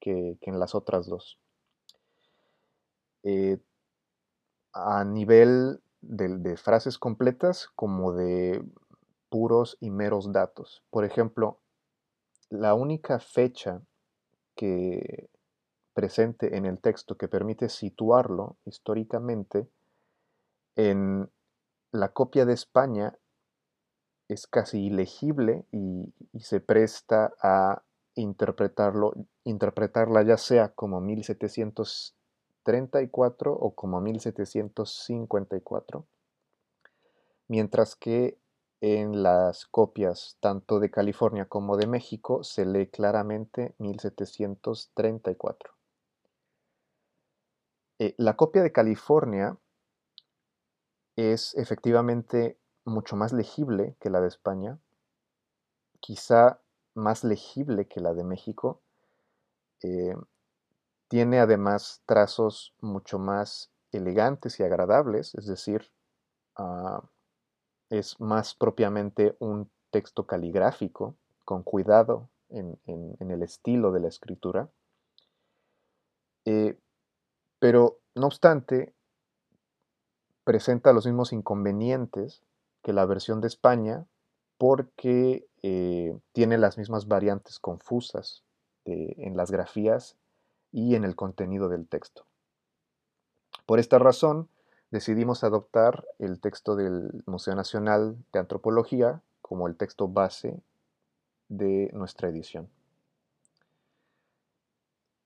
que, 0.00 0.38
en 0.40 0.58
las 0.58 0.74
otras 0.74 1.06
dos. 1.06 1.38
Eh, 3.22 3.58
a 4.72 5.04
nivel 5.04 5.80
de, 6.02 6.56
frases 6.56 6.98
completas 6.98 7.68
como 7.74 8.12
de 8.12 8.64
puros 9.28 9.76
y 9.80 9.90
meros 9.90 10.32
datos. 10.32 10.82
Por 10.90 11.04
ejemplo, 11.04 11.60
la 12.48 12.74
única 12.74 13.20
fecha 13.20 13.82
que 14.56 15.30
presente 15.94 16.56
en 16.56 16.66
el 16.66 16.80
texto 16.80 17.16
que 17.16 17.28
permite 17.28 17.68
situarlo 17.68 18.56
históricamente 18.64 19.68
en 20.76 21.30
la 21.92 22.12
copia 22.12 22.44
de 22.44 22.54
España 22.54 23.16
es 24.28 24.46
casi 24.46 24.86
ilegible 24.86 25.66
y, 25.72 26.14
y, 26.32 26.40
se 26.40 26.60
presta 26.60 27.32
a 27.42 27.82
interpretarlo, 28.14 29.14
interpretarla 29.44 30.22
ya 30.22 30.36
sea 30.36 30.68
como 30.68 31.00
1700 31.00 32.14
1734 32.66 33.52
o 33.52 33.74
como 33.74 34.00
1754, 34.00 36.06
mientras 37.48 37.96
que 37.96 38.38
en 38.80 39.22
las 39.22 39.66
copias 39.66 40.38
tanto 40.40 40.80
de 40.80 40.90
California 40.90 41.44
como 41.46 41.76
de 41.76 41.86
México 41.86 42.42
se 42.44 42.64
lee 42.64 42.86
claramente 42.86 43.74
1734. 43.78 45.74
Eh, 47.98 48.14
la 48.16 48.36
copia 48.36 48.62
de 48.62 48.72
California 48.72 49.58
es 51.16 51.54
efectivamente 51.56 52.58
mucho 52.84 53.16
más 53.16 53.34
legible 53.34 53.96
que 54.00 54.08
la 54.08 54.22
de 54.22 54.28
España, 54.28 54.78
quizá 56.00 56.62
más 56.94 57.24
legible 57.24 57.86
que 57.86 58.00
la 58.00 58.14
de 58.14 58.24
México. 58.24 58.80
Eh, 59.82 60.14
tiene 61.10 61.40
además 61.40 62.02
trazos 62.06 62.72
mucho 62.80 63.18
más 63.18 63.72
elegantes 63.90 64.60
y 64.60 64.62
agradables, 64.62 65.34
es 65.34 65.46
decir, 65.46 65.90
ah, 66.54 67.02
es 67.90 68.20
más 68.20 68.54
propiamente 68.54 69.34
un 69.40 69.68
texto 69.90 70.24
caligráfico, 70.24 71.16
con 71.44 71.64
cuidado 71.64 72.30
en, 72.48 72.78
el 72.86 73.42
estilo 73.42 73.90
de 73.90 73.98
la 73.98 74.06
escritura. 74.06 74.70
Eh, 76.44 76.78
pero, 77.58 77.98
no 78.14 78.28
obstante, 78.28 78.94
presenta 80.44 80.92
los 80.92 81.06
mismos 81.06 81.32
inconvenientes 81.32 82.44
que 82.84 82.92
la 82.92 83.04
versión 83.04 83.40
de 83.40 83.48
España 83.48 84.06
porque 84.58 85.44
eh, 85.64 86.16
tiene 86.32 86.56
las 86.56 86.78
mismas 86.78 87.08
variantes 87.08 87.58
confusas 87.58 88.44
en 88.84 89.36
las 89.36 89.50
grafías 89.50 90.16
y 90.72 90.94
en 90.94 91.04
el 91.04 91.16
contenido 91.16 91.68
del 91.68 91.86
texto. 91.86 92.26
Por 93.66 93.78
esta 93.78 93.98
razón, 93.98 94.48
decidimos 94.90 95.44
adoptar 95.44 96.04
el 96.18 96.40
texto 96.40 96.76
del 96.76 97.22
Museo 97.26 97.54
Nacional 97.54 98.16
de 98.32 98.38
Antropología 98.38 99.22
como 99.42 99.68
el 99.68 99.76
texto 99.76 100.08
base 100.08 100.60
de 101.48 101.90
nuestra 101.92 102.28
edición. 102.28 102.68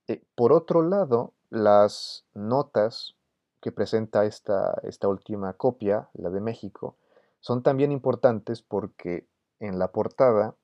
Eh, 0.08 0.22
por 0.34 0.52
otro 0.52 0.82
lado, 0.82 1.32
las 1.50 2.24
notas 2.34 3.14
que 3.60 3.72
presenta 3.72 4.26
esta, 4.26 4.78
esta 4.82 5.08
última 5.08 5.54
copia, 5.54 6.08
la 6.14 6.28
de 6.30 6.40
México, 6.40 6.96
son 7.40 7.62
también 7.62 7.92
importantes 7.92 8.62
porque 8.62 9.26
en 9.60 9.78
la 9.78 9.92
portada 9.92 10.54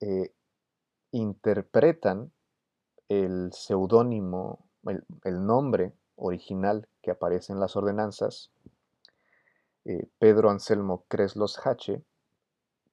eh, 0.00 0.32
interpretan 1.12 2.32
el 3.20 3.52
seudónimo, 3.52 4.58
el, 4.84 5.46
nombre 5.46 5.92
original 6.16 6.88
que 7.02 7.10
aparece 7.10 7.52
en 7.52 7.60
las 7.60 7.76
ordenanzas, 7.76 8.50
eh, 9.84 10.08
Pedro 10.18 10.50
Anselmo 10.50 11.04
Creslos 11.08 11.60
Hache, 11.64 12.02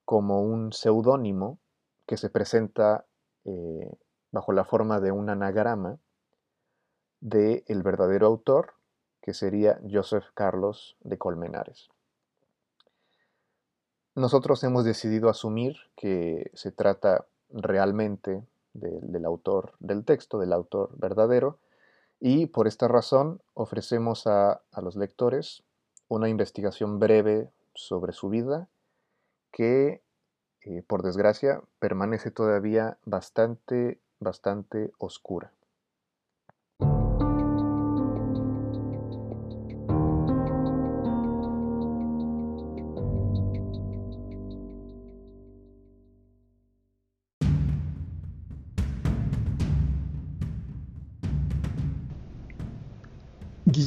como 0.04 0.42
un 0.42 0.72
seudónimo 0.72 1.58
que 2.06 2.16
se 2.16 2.28
presenta 2.28 3.06
eh, 3.44 3.96
bajo 4.32 4.52
la 4.52 4.64
forma 4.64 5.00
de 5.00 5.12
un 5.12 5.30
anagrama 5.30 5.98
de 7.20 7.64
el 7.68 7.82
verdadero 7.82 8.26
autor 8.26 8.74
que 9.22 9.34
sería 9.34 9.80
Joseph 9.90 10.24
Carlos 10.34 10.96
de 11.00 11.18
Colmenares. 11.18 11.88
Nosotros 14.14 14.62
hemos 14.64 14.84
decidido 14.84 15.28
asumir 15.28 15.76
que 15.96 16.50
se 16.54 16.72
trata 16.72 17.26
realmente 17.50 18.42
del 18.72 19.24
autor 19.24 19.74
del 19.80 20.04
texto, 20.04 20.38
del 20.38 20.52
autor 20.52 20.90
verdadero, 20.96 21.58
y 22.20 22.46
por 22.46 22.68
esta 22.68 22.86
razón 22.86 23.40
ofrecemos 23.54 24.26
a, 24.26 24.62
los 24.82 24.96
lectores 24.96 25.62
una 26.08 26.28
investigación 26.28 26.98
breve 26.98 27.50
sobre 27.74 28.12
su 28.12 28.28
vida 28.28 28.68
que, 29.52 30.02
eh, 30.62 30.82
por 30.86 31.02
desgracia, 31.02 31.62
permanece 31.78 32.30
todavía 32.30 32.98
bastante, 33.04 33.98
bastante 34.18 34.92
oscura. 34.98 35.52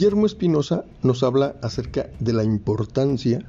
Guillermo 0.03 0.25
Espinosa 0.25 0.83
nos 1.01 1.23
habla 1.23 1.55
acerca 1.61 2.09
de 2.19 2.33
la 2.33 2.43
importancia, 2.43 3.39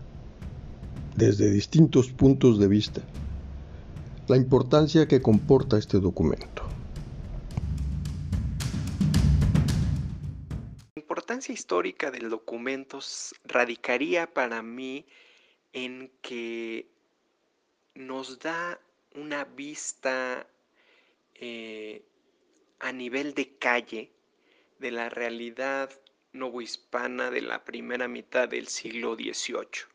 desde 1.17 1.51
distintos 1.51 2.13
puntos 2.13 2.61
de 2.61 2.69
vista, 2.69 3.03
la 4.29 4.37
importancia 4.37 5.09
que 5.09 5.21
comporta 5.21 5.79
este 5.79 5.99
documento. 5.99 6.63
La 10.95 11.01
importancia 11.01 11.53
histórica 11.53 12.13
del 12.13 12.31
documento 12.31 13.01
radicaría 13.47 14.33
para 14.33 14.63
mí 14.63 15.07
en 15.73 16.13
que 16.23 16.89
nos 17.97 18.39
da 18.39 18.79
una 19.17 19.43
vista 19.43 20.47
eh, 21.35 22.05
a 22.79 22.93
nivel 22.93 23.35
de 23.35 23.57
calle 23.59 24.13
de 24.79 24.93
la 24.93 25.09
realidad 25.09 25.91
novohispana 26.35 27.31
de 27.31 27.41
la 27.41 27.65
primera 27.65 28.09
mitad 28.09 28.49
del 28.49 28.69
siglo 28.69 29.15
XVIII. 29.15 29.87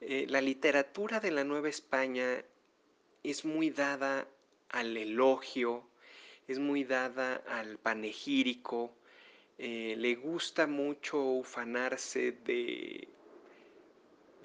Eh, 0.00 0.26
la 0.28 0.40
literatura 0.40 1.20
de 1.20 1.30
la 1.30 1.44
Nueva 1.44 1.68
España 1.68 2.44
es 3.22 3.44
muy 3.44 3.70
dada 3.70 4.28
al 4.68 4.96
elogio, 4.96 5.88
es 6.48 6.58
muy 6.58 6.84
dada 6.84 7.42
al 7.48 7.78
panegírico, 7.78 8.92
eh, 9.58 9.94
le 9.96 10.16
gusta 10.16 10.66
mucho 10.66 11.18
ufanarse 11.18 12.32
de, 12.32 13.08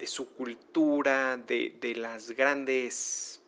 su 0.06 0.32
cultura, 0.34 1.36
de 1.36 1.94
las 1.96 2.30
grandes 2.30 3.41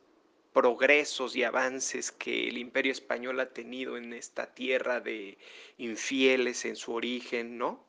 progresos 0.55 1.35
y 1.35 1.43
avances 1.43 2.13
que 2.13 2.49
el 2.49 2.59
imperio 2.59 2.93
español 2.93 3.41
ha 3.41 3.53
tenido 3.53 3.99
en 3.99 4.13
esta 4.13 4.55
tierra 4.55 5.01
de 5.01 5.37
infieles 5.79 6.65
en 6.65 6.77
su 6.77 6.95
origen, 6.95 7.59
¿no? 7.59 7.85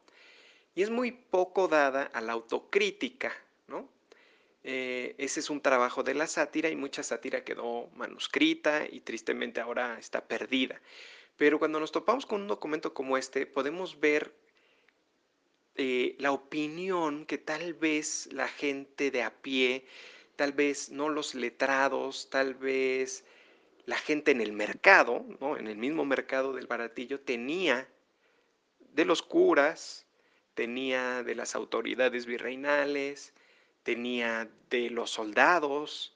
Y 0.74 0.82
es 0.82 0.90
muy 0.90 1.12
poco 1.12 1.68
dada 1.68 2.04
a 2.12 2.22
la 2.22 2.34
autocrítica, 2.34 3.32
¿no? 3.68 3.88
Eh, 4.64 5.14
ese 5.20 5.42
es 5.42 5.52
un 5.52 5.62
trabajo 5.62 6.02
de 6.02 6.16
la 6.16 6.26
sátira 6.26 6.70
y 6.70 6.76
mucha 6.76 7.04
sátira 7.04 7.44
quedó 7.44 7.88
manuscrita 7.96 8.88
y 8.92 9.00
tristemente 9.02 9.62
ahora 9.62 10.00
está 10.00 10.28
perdida. 10.28 10.82
Pero 11.38 11.60
cuando 11.60 11.80
nos 11.80 11.92
topamos 11.92 12.26
con 12.26 12.42
un 12.42 12.48
documento 12.48 12.96
como 12.96 13.16
este, 13.16 13.46
podemos 13.46 14.00
ver 14.00 14.34
eh, 15.76 16.16
la 16.18 16.32
opinión 16.32 17.28
que 17.28 17.38
tal 17.38 17.76
vez 17.76 18.28
la 18.32 18.48
gente 18.48 19.12
de 19.12 19.22
a 19.22 19.30
pie 19.30 19.86
tal 20.36 20.54
vez 20.54 20.90
no 20.90 21.10
los 21.10 21.36
letrados, 21.36 22.30
tal 22.30 22.56
vez 22.56 23.24
la 23.86 23.98
gente 23.98 24.32
en 24.32 24.42
el 24.42 24.52
mercado, 24.52 25.26
¿no? 25.40 25.58
en 25.58 25.68
el 25.68 25.78
mismo 25.78 26.06
mercado 26.06 26.54
del 26.54 26.68
baratillo, 26.68 27.20
tenía 27.20 27.88
de 28.80 29.06
los 29.06 29.22
curas, 29.22 30.06
tenía 30.54 31.24
de 31.24 31.36
las 31.36 31.56
autoridades 31.56 32.26
virreinales, 32.26 33.34
tenía 33.84 34.50
de 34.70 34.90
los 34.90 35.12
soldados, 35.12 36.16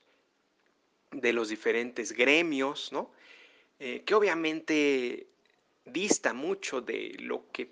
de 1.11 1.33
los 1.33 1.49
diferentes 1.49 2.13
gremios, 2.13 2.91
¿no? 2.91 3.11
Eh, 3.79 4.03
que 4.05 4.13
obviamente 4.13 5.27
dista 5.85 6.33
mucho 6.33 6.81
de 6.81 7.15
lo 7.19 7.49
que 7.51 7.69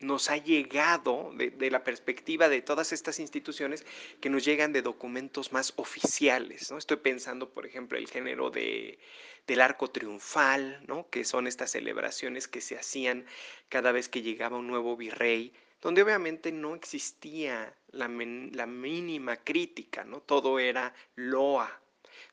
nos 0.00 0.30
ha 0.30 0.36
llegado 0.36 1.32
de, 1.34 1.70
la 1.70 1.82
perspectiva 1.82 2.48
de 2.48 2.62
todas 2.62 2.92
estas 2.92 3.18
instituciones 3.18 3.84
que 4.20 4.30
nos 4.30 4.44
llegan 4.44 4.72
de 4.72 4.82
documentos 4.82 5.52
más 5.52 5.72
oficiales. 5.76 6.70
¿no? 6.70 6.78
Estoy 6.78 6.98
pensando, 6.98 7.50
por 7.50 7.66
ejemplo, 7.66 7.96
el 7.98 8.08
género 8.08 8.50
de, 8.50 8.98
del 9.46 9.60
arco 9.60 9.90
triunfal, 9.90 10.82
¿no? 10.86 11.08
que 11.08 11.24
son 11.24 11.46
estas 11.46 11.70
celebraciones 11.70 12.48
que 12.48 12.60
se 12.60 12.76
hacían 12.76 13.26
cada 13.68 13.92
vez 13.92 14.08
que 14.08 14.22
llegaba 14.22 14.58
un 14.58 14.66
nuevo 14.66 14.96
virrey, 14.96 15.52
donde 15.80 16.02
obviamente 16.02 16.52
no 16.52 16.74
existía 16.74 17.74
la, 17.88 18.08
la 18.08 18.66
mínima 18.66 19.36
crítica, 19.36 20.04
¿no? 20.04 20.20
todo 20.20 20.58
era 20.58 20.94
loa, 21.14 21.80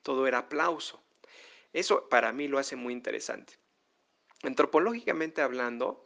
todo 0.02 0.28
era 0.28 0.40
aplauso. 0.40 1.02
Eso 1.72 2.08
para 2.10 2.32
mí 2.34 2.48
lo 2.48 2.60
hace 2.60 2.76
muy 2.76 2.94
interesante. 2.94 3.54
Antropológicamente 4.44 5.42
hablando, 5.42 6.03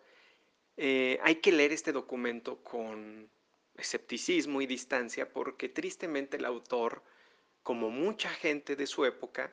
eh, 0.78 1.20
hay 1.24 1.36
que 1.36 1.52
leer 1.52 1.74
este 1.74 1.92
documento 1.92 2.64
con 2.64 3.30
escepticismo 3.76 4.62
y 4.62 4.68
distancia 4.68 5.32
porque 5.32 5.70
tristemente 5.70 6.38
el 6.38 6.46
autor, 6.46 7.04
como 7.64 7.90
mucha 7.90 8.30
gente 8.30 8.76
de 8.76 8.86
su 8.86 9.06
época, 9.06 9.52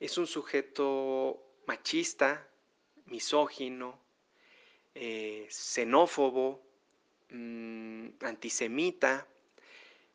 es 0.00 0.16
un 0.18 0.26
sujeto 0.26 1.42
machista, 1.66 2.48
misógino, 3.06 3.98
eh, 4.94 5.46
xenófobo, 5.50 6.62
mm, 7.30 8.08
antisemita, 8.20 9.26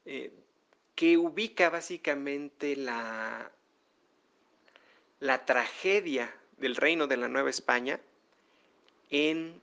eh, 0.05 0.31
que 0.95 1.17
ubica 1.17 1.69
básicamente 1.69 2.75
la, 2.75 3.51
la 5.19 5.45
tragedia 5.45 6.35
del 6.57 6.75
reino 6.75 7.05
de 7.05 7.17
la 7.17 7.27
Nueva 7.27 7.51
España 7.51 7.99
en 9.09 9.61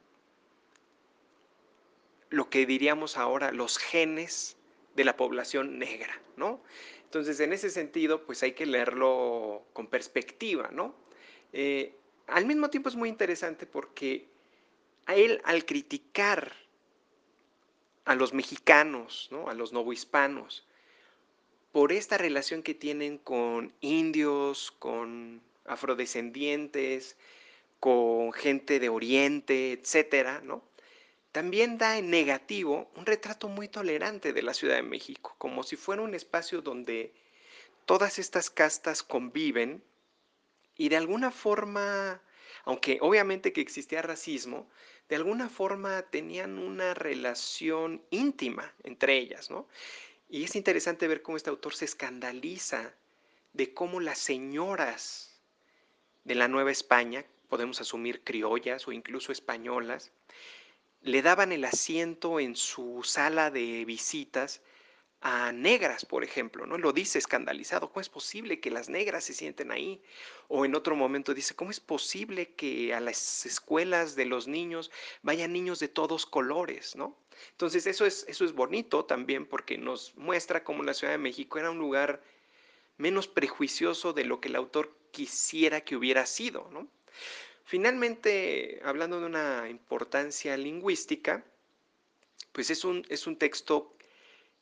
lo 2.35 2.51
que 2.51 2.67
diríamos 2.67 3.17
ahora 3.17 3.53
los 3.53 3.79
genes 3.79 4.57
de 4.95 5.05
la 5.05 5.17
población 5.17 5.79
negra, 5.79 6.21
¿no? 6.37 6.63
Entonces, 7.05 7.39
en 7.41 7.53
ese 7.53 7.71
sentido, 7.71 8.25
pues 8.27 8.43
hay 8.43 8.53
que 8.53 8.67
leerlo 8.67 9.63
con 9.73 9.87
perspectiva, 9.87 10.71
¿no? 10.73 10.95
Eh, 11.53 11.95
al 12.27 12.47
mismo 12.47 12.71
tiempo 12.71 12.89
es 12.89 12.97
muy 12.97 13.09
interesante 13.09 13.67
porque 13.67 14.29
él, 15.07 15.41
al 15.45 15.65
criticar 15.65 16.53
a 18.05 18.15
los 18.15 18.33
mexicanos, 18.33 19.29
¿no? 19.31 19.49
a 19.49 19.55
los 19.55 19.73
novohispanos, 19.73 20.67
por 21.73 21.93
esta 21.93 22.19
relación 22.19 22.63
que 22.63 22.75
tienen 22.75 23.19
con 23.19 23.73
indios, 23.81 24.71
con 24.79 25.43
afrodescendientes, 25.65 27.17
con 27.81 28.33
gente 28.33 28.79
de 28.79 28.89
Oriente, 28.89 29.73
etcétera, 29.73 30.41
¿no? 30.45 30.63
También 31.35 31.79
da 31.79 31.99
en 31.99 32.11
negativo 32.11 32.89
un 32.95 33.07
retrato 33.07 33.49
muy 33.49 33.67
tolerante 33.67 34.33
de 34.33 34.41
la 34.41 34.55
Ciudad 34.55 34.77
de 34.77 34.85
México, 34.85 35.35
como 35.37 35.65
si 35.65 35.75
fuera 35.75 36.01
un 36.01 36.15
espacio 36.15 36.63
donde 36.63 37.13
todas 37.87 38.21
estas 38.21 38.51
castas 38.51 39.03
conviven 39.03 39.83
y 40.77 40.91
de 40.91 40.97
alguna 40.97 41.33
forma, 41.33 42.23
aunque 42.65 42.99
obviamente 43.01 43.53
que 43.53 43.61
existía 43.61 44.01
racismo, 44.01 44.71
de 45.09 45.17
alguna 45.17 45.49
forma 45.49 46.03
tenían 46.03 46.57
una 46.57 46.95
relación 46.95 48.01
íntima 48.11 48.73
entre 48.85 49.19
ellas, 49.19 49.51
¿no? 49.51 49.67
Y 50.29 50.45
es 50.45 50.55
interesante 50.55 51.09
ver 51.09 51.21
cómo 51.21 51.37
este 51.37 51.51
autor 51.51 51.75
se 51.75 51.87
escandaliza 51.87 52.95
de 53.55 53.75
cómo 53.75 53.99
las 53.99 54.21
señoras 54.21 55.35
de 56.23 56.37
la 56.37 56.47
Nueva 56.47 56.71
España, 56.71 57.25
podemos 57.49 57.81
asumir 57.81 58.23
criollas 58.23 58.87
o 58.87 58.93
incluso 58.93 59.33
españolas, 59.33 60.13
le 61.05 61.21
daban 61.21 61.53
el 61.53 61.65
asiento 61.65 62.41
en 62.41 62.57
su 62.57 63.03
sala 63.05 63.51
de 63.51 63.85
visitas 63.85 64.63
a 65.21 65.53
negras, 65.53 66.05
por 66.05 66.25
ejemplo, 66.25 66.67
¿no? 66.67 66.77
Lo 66.77 66.93
dice 66.93 67.19
escandalizado, 67.19 67.89
¿cómo 67.89 68.01
es 68.01 68.09
posible 68.09 68.61
que 68.61 68.71
las 68.71 68.89
negras 68.89 69.25
se 69.25 69.35
sienten 69.35 69.71
ahí? 69.71 70.03
O 70.49 70.65
en 70.65 70.75
otro 70.75 70.97
momento 70.97 71.33
dice, 71.33 71.55
¿cómo 71.55 71.71
es 71.71 71.81
posible 71.81 72.55
que 72.55 72.95
a 72.95 73.01
las 73.01 73.47
escuelas 73.47 74.17
de 74.17 74.25
los 74.25 74.49
niños 74.49 74.91
vayan 75.23 75.53
niños 75.53 75.79
de 75.79 75.89
todos 75.89 76.27
colores, 76.27 76.97
¿no? 76.97 77.17
Entonces 77.53 77.87
eso 77.87 78.07
es, 78.07 78.25
eso 78.29 78.45
es 78.45 78.53
bonito 78.53 79.05
también 79.05 79.47
porque 79.47 79.79
nos 79.79 80.15
muestra 80.17 80.65
cómo 80.65 80.83
la 80.83 80.95
Ciudad 80.95 81.13
de 81.13 81.19
México 81.19 81.59
era 81.59 81.71
un 81.71 81.79
lugar 81.79 82.23
menos 82.97 83.29
prejuicioso 83.29 84.15
de 84.15 84.25
lo 84.25 84.41
que 84.41 84.49
el 84.49 84.57
autor 84.57 84.95
quisiera 85.11 85.83
que 85.83 85.97
hubiera 85.97 86.25
sido, 86.27 86.69
¿no? 86.71 86.89
Finalmente, 87.65 88.81
hablando 88.85 89.21
de 89.21 89.27
una 89.27 89.69
importancia 89.71 90.57
lingüística, 90.57 91.45
pues 92.53 92.71
es 92.71 92.85
un, 92.85 93.05
es 93.09 93.27
un 93.27 93.37
texto 93.37 93.95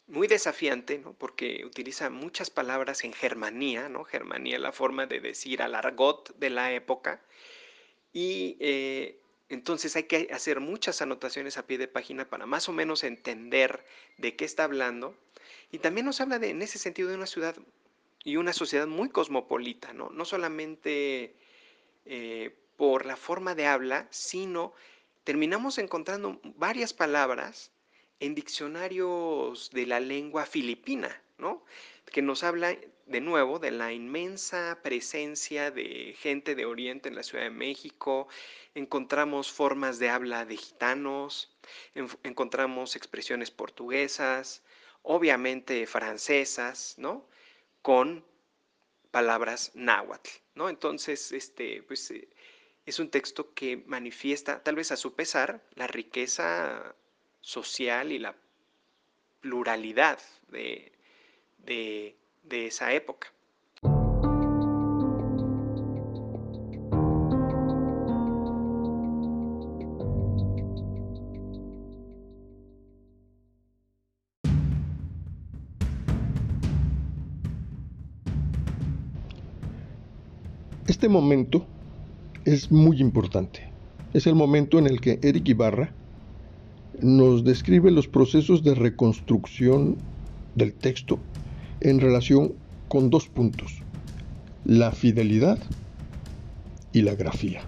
muy 0.07 0.29
desafiante, 0.29 0.99
¿no? 0.99 1.13
porque 1.15 1.65
utiliza 1.65 2.11
muchas 2.11 2.51
palabras 2.51 3.05
en 3.05 3.13
germanía, 3.13 3.89
¿no? 3.89 4.05
Germanía 4.05 4.59
la 4.59 4.73
forma 4.73 5.07
de 5.07 5.21
decir 5.21 5.63
al 5.63 5.75
argot 5.75 6.37
de 6.37 6.51
la 6.51 6.73
época, 6.73 7.21
y 8.13 8.57
eh, 8.61 9.19
entonces 9.49 9.97
hay 9.97 10.05
que 10.05 10.29
hacer 10.33 10.61
muchas 10.61 11.03
anotaciones 11.03 11.57
a 11.57 11.67
pie 11.67 11.79
de 11.79 11.89
página 11.89 12.29
para 12.29 12.47
más 12.47 12.69
o 12.69 12.73
menos 12.73 13.05
entender 13.05 13.85
de 14.19 14.37
qué 14.37 14.45
está 14.45 14.65
hablando, 14.65 15.17
y 15.71 15.79
también 15.79 16.07
nos 16.07 16.21
habla 16.21 16.39
de, 16.39 16.51
en 16.51 16.63
ese 16.63 16.79
sentido 16.79 17.09
de 17.09 17.17
una 17.17 17.27
ciudad 17.27 17.57
y 18.25 18.37
una 18.37 18.53
sociedad 18.53 18.87
muy 18.87 19.09
cosmopolita, 19.09 19.93
no, 19.93 20.11
no 20.11 20.25
solamente 20.25 21.35
eh, 22.05 22.55
por 22.77 23.07
la 23.07 23.17
forma 23.17 23.55
de 23.55 23.67
habla, 23.67 24.07
sino 24.11 24.73
terminamos 25.25 25.79
encontrando 25.79 26.41
varias 26.57 26.93
palabras 26.93 27.71
en 28.21 28.35
diccionarios 28.35 29.71
de 29.71 29.87
la 29.87 30.01
lengua 30.01 30.47
filipina, 30.47 31.23
¿no? 31.39 31.65
Que 32.07 32.23
nos 32.23 32.45
habla 32.45 32.77
de 33.07 33.21
nuevo 33.21 33.59
de 33.59 33.71
la 33.73 33.93
inmensa 33.93 34.79
presencia 34.83 35.71
de 35.71 36.15
gente 36.19 36.55
de 36.55 36.65
Oriente 36.65 37.09
en 37.09 37.17
la 37.17 37.23
Ciudad 37.23 37.45
de 37.45 37.51
México. 37.51 38.29
Encontramos 38.75 39.51
formas 39.51 39.99
de 39.99 40.09
habla 40.09 40.45
de 40.45 40.57
gitanos, 40.57 41.57
encontramos 42.23 42.97
expresiones 42.97 43.51
portuguesas, 43.51 44.63
obviamente 45.03 45.87
francesas, 45.87 46.95
¿no? 46.97 47.27
Con 47.83 48.25
palabras 49.11 49.73
náhuatl, 49.75 50.31
¿no? 50.55 50.69
Entonces, 50.69 51.33
este, 51.33 51.83
pues 51.83 52.11
eh, 52.13 52.29
es 52.87 52.99
un 52.99 53.11
texto 53.11 53.55
que 53.55 53.85
manifiesta, 53.87 54.63
tal 54.63 54.77
vez 54.77 54.91
a 54.93 54.97
su 54.97 55.15
pesar, 55.15 55.63
la 55.75 55.87
riqueza 55.87 56.95
social 57.41 58.13
y 58.13 58.19
la 58.19 58.35
pluralidad 59.41 60.19
de, 60.49 60.93
esa 62.51 62.93
época. 62.93 63.33
Este 80.87 81.09
momento 81.09 81.67
es 82.45 82.73
muy 82.73 83.01
importante. 83.01 83.71
Es 84.13 84.27
el 84.27 84.35
momento 84.35 84.79
en 84.79 84.87
el 84.87 85.01
que 85.01 85.19
Eric 85.23 85.49
Ibarra 85.49 85.93
nos 87.01 87.45
describe 87.45 87.91
los 87.91 88.09
procesos 88.09 88.63
de 88.65 88.75
reconstrucción 88.75 89.97
del 90.55 90.75
texto 90.75 91.19
en 91.81 92.01
relación 92.01 92.55
con 92.89 93.11
dos 93.11 93.29
puntos, 93.29 93.83
la 94.65 94.93
fidelidad 94.93 95.59
y 96.93 97.03
la 97.03 97.15
grafía. 97.15 97.63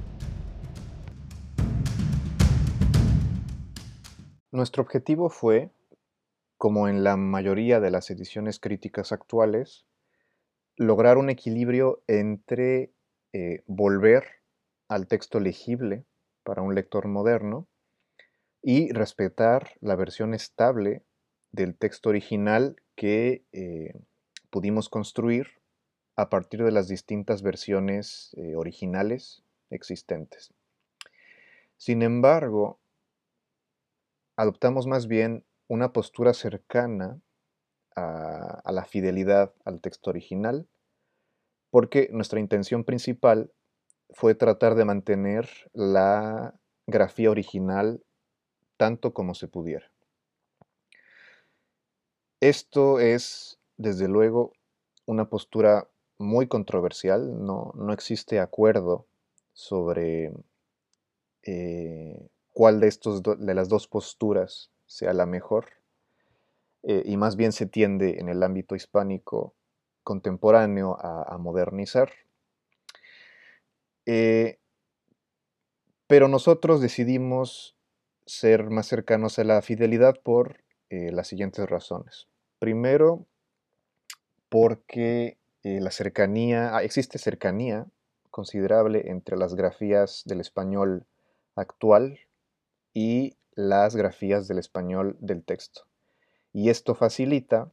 Nuestro 4.53 4.83
objetivo 4.83 5.31
fue, 5.31 5.71
como 6.59 6.89
en 6.89 7.03
la 7.03 7.17
mayoría 7.17 7.81
de 7.81 7.91
las 7.91 8.11
ediciones 8.11 8.61
críticas 8.61 9.13
actuales, 9.13 9.87
lograr 10.77 11.17
un 11.17 11.31
equilibrio 11.31 12.03
entre 12.07 12.93
eh, 13.33 13.63
volver 13.67 14.44
al 14.89 15.07
texto 15.07 15.41
legible 15.41 16.05
para 16.43 16.63
un 16.63 16.75
lector 16.75 17.09
moderno 17.09 17.67
y 18.63 18.93
respetar 18.93 19.73
la 19.81 19.97
versión 19.97 20.35
estable 20.35 21.03
del 21.53 21.77
texto 21.77 22.09
original 22.09 22.77
que 22.97 23.45
eh, 23.53 23.95
pudimos 24.51 24.89
construir 24.89 25.49
a 26.17 26.29
partir 26.31 26.63
de 26.63 26.71
las 26.71 26.89
distintas 26.89 27.43
versiones 27.43 28.35
eh, 28.37 28.55
originales 28.57 29.43
existentes. 29.71 30.53
Sin 31.77 32.03
embargo, 32.03 32.79
adoptamos 34.37 34.87
más 34.87 35.07
bien 35.07 35.45
una 35.69 35.93
postura 35.93 36.35
cercana 36.35 37.21
a 37.97 38.73
la 38.73 38.85
fidelidad 38.87 39.55
al 39.65 39.81
texto 39.81 40.11
original, 40.11 40.67
porque 41.71 42.09
nuestra 42.11 42.41
intención 42.41 42.83
principal 42.83 43.53
fue 44.15 44.35
tratar 44.35 44.77
de 44.77 44.85
mantener 44.85 45.49
la 45.73 46.55
grafía 46.87 47.31
original 47.31 48.03
tanto 48.77 49.13
como 49.13 49.35
se 49.35 49.49
pudiera. 49.49 49.91
Esto 52.41 53.01
es, 53.01 53.59
desde 53.77 54.09
luego, 54.09 54.53
una 55.07 55.29
postura 55.29 55.89
muy 56.19 56.47
controversial, 56.47 57.45
no, 57.45 57.73
existe 57.93 58.39
acuerdo 58.39 59.07
sobre 59.53 60.33
eh, 61.43 62.29
cuál 62.53 62.81
de, 62.81 62.89
estos 62.89 63.23
de 63.23 63.55
las 63.55 63.69
dos 63.69 63.89
posturas 63.89 64.71
sea 64.87 65.13
la 65.13 65.27
mejor, 65.27 65.67
eh, 66.83 67.03
y 67.05 67.17
más 67.17 67.37
bien 67.37 67.53
se 67.53 67.67
tiende 67.67 68.21
en 68.21 68.29
el 68.29 68.43
ámbito 68.43 68.77
hispánico 68.77 69.55
contemporáneo 70.03 70.99
a 71.01 71.39
modernizar. 71.39 72.11
Eh, 74.07 74.59
pero 76.07 76.29
nosotros 76.29 76.81
decidimos 76.81 77.77
ser 78.27 78.71
más 78.71 78.87
cercanos 78.87 79.39
a 79.39 79.45
la 79.45 79.63
fidelidad 79.63 80.21
por 80.23 80.63
eh, 80.91 81.11
las 81.13 81.29
siguientes 81.29 81.69
razones. 81.69 82.29
Primero, 82.59 83.27
porque 84.49 85.39
eh, 85.63 85.81
la 85.81 85.91
cercanía, 85.91 86.77
ah, 86.77 86.83
existe 86.83 87.19
cercanía 87.19 87.87
considerable 88.31 89.11
entre 89.11 89.37
las 89.37 89.55
grafías 89.55 90.23
del 90.27 90.41
español 90.41 91.07
actual 91.55 92.19
y 92.93 93.37
las 93.53 93.97
grafías 93.97 94.49
del 94.49 94.59
español 94.59 95.17
del 95.21 95.45
texto. 95.45 95.87
Y 96.53 96.71
esto 96.71 96.95
facilita 96.95 97.73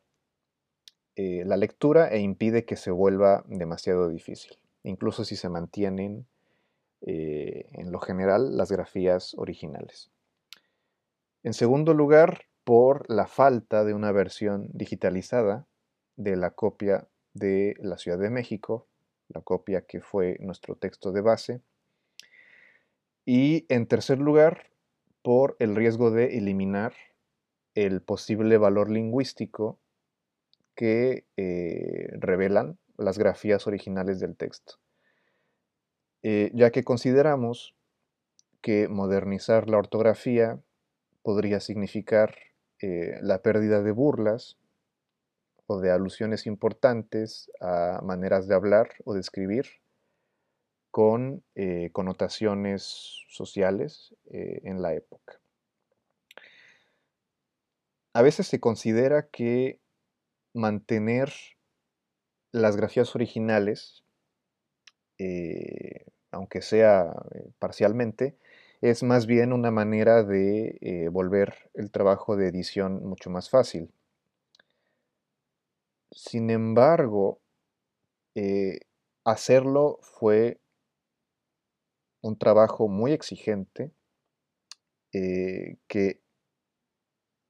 la 1.15 1.55
lectura 1.55 2.07
e 2.07 2.19
impide 2.19 2.65
que 2.65 2.75
se 2.75 2.89
vuelva 2.89 3.43
demasiado 3.47 4.09
difícil, 4.09 4.57
incluso 4.83 5.23
si 5.23 5.35
se 5.35 5.49
mantienen 5.49 6.25
eh, 7.01 7.67
en 7.73 7.91
lo 7.91 7.99
general 7.99 8.57
las 8.57 8.71
grafías 8.71 9.33
originales. 9.35 10.11
En 11.43 11.53
segundo 11.53 11.93
lugar, 11.93 12.45
por 12.63 13.09
la 13.09 13.27
falta 13.27 13.83
de 13.83 13.93
una 13.93 14.11
versión 14.11 14.69
digitalizada 14.73 15.65
de 16.15 16.35
la 16.35 16.51
copia 16.51 17.07
de 17.33 17.75
la 17.79 17.97
Ciudad 17.97 18.19
de 18.19 18.29
México, 18.29 18.87
la 19.29 19.41
copia 19.41 19.81
que 19.81 20.01
fue 20.01 20.37
nuestro 20.41 20.75
texto 20.75 21.11
de 21.11 21.21
base. 21.21 21.61
Y 23.25 23.65
en 23.69 23.87
tercer 23.87 24.19
lugar, 24.19 24.71
por 25.23 25.55
el 25.59 25.75
riesgo 25.75 26.11
de 26.11 26.37
eliminar 26.37 26.93
el 27.75 28.01
posible 28.01 28.57
valor 28.57 28.89
lingüístico 28.89 29.79
que 30.75 31.25
eh, 31.37 32.09
revelan 32.19 32.77
las 32.97 33.17
grafías 33.17 33.67
originales 33.67 34.19
del 34.19 34.35
texto. 34.35 34.75
Eh, 36.23 36.51
ya 36.53 36.71
que 36.71 36.83
consideramos 36.83 37.75
que 38.61 38.87
modernizar 38.87 39.67
la 39.67 39.77
ortografía 39.77 40.59
podría 41.23 41.59
significar 41.59 42.35
eh, 42.79 43.17
la 43.21 43.41
pérdida 43.41 43.81
de 43.81 43.91
burlas 43.91 44.57
o 45.65 45.79
de 45.79 45.91
alusiones 45.91 46.45
importantes 46.45 47.51
a 47.59 48.01
maneras 48.03 48.47
de 48.47 48.55
hablar 48.55 48.89
o 49.03 49.13
de 49.13 49.21
escribir 49.21 49.65
con 50.91 51.43
eh, 51.55 51.89
connotaciones 51.93 53.23
sociales 53.29 54.13
en 54.29 54.81
la 54.81 54.93
época. 54.93 55.39
A 58.13 58.21
veces 58.21 58.47
se 58.47 58.59
considera 58.59 59.29
que 59.29 59.79
mantener 60.53 61.31
las 62.51 62.75
grafías 62.77 63.15
originales, 63.15 64.03
aunque 66.31 66.61
sea 66.61 67.13
parcialmente, 67.59 68.35
es 68.81 69.03
más 69.03 69.27
bien 69.27 69.53
una 69.53 69.69
manera 69.69 70.23
de 70.23 70.77
eh, 70.81 71.07
volver 71.09 71.69
el 71.75 71.91
trabajo 71.91 72.35
de 72.35 72.47
edición 72.47 73.05
mucho 73.05 73.29
más 73.29 73.49
fácil. 73.49 73.93
Sin 76.11 76.49
embargo, 76.49 77.39
eh, 78.35 78.79
hacerlo 79.23 79.99
fue 80.01 80.59
un 82.21 82.37
trabajo 82.37 82.87
muy 82.87 83.13
exigente 83.13 83.91
eh, 85.13 85.77
que 85.87 86.21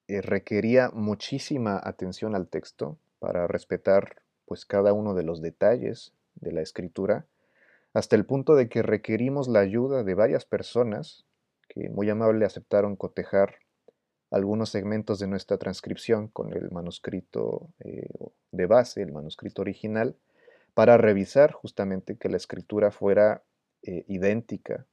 requería 0.07 0.89
muchísima 0.89 1.79
atención 1.81 2.35
al 2.35 2.49
texto 2.49 2.99
para 3.19 3.47
respetar 3.47 4.21
pues 4.51 4.65
cada 4.65 4.91
uno 4.91 5.13
de 5.13 5.23
los 5.23 5.41
detalles 5.41 6.11
de 6.35 6.51
la 6.51 6.59
escritura 6.59 7.25
hasta 7.93 8.17
el 8.17 8.25
punto 8.25 8.53
de 8.53 8.67
que 8.67 8.81
requerimos 8.81 9.47
la 9.47 9.61
ayuda 9.61 10.03
de 10.03 10.13
varias 10.13 10.43
personas 10.43 11.25
que 11.69 11.87
muy 11.87 12.09
amable 12.09 12.43
aceptaron 12.43 12.97
cotejar 12.97 13.59
algunos 14.29 14.67
segmentos 14.67 15.19
de 15.19 15.27
nuestra 15.27 15.57
transcripción 15.57 16.27
con 16.27 16.51
el 16.51 16.69
manuscrito 16.69 17.69
eh, 17.79 18.09
de 18.51 18.65
base, 18.65 19.01
el 19.01 19.13
manuscrito 19.13 19.61
original, 19.61 20.17
para 20.73 20.97
revisar 20.97 21.53
justamente 21.53 22.17
que 22.17 22.27
la 22.27 22.35
escritura 22.35 22.91
fuera 22.91 23.45
eh, 23.83 24.03
idéntica 24.09 24.85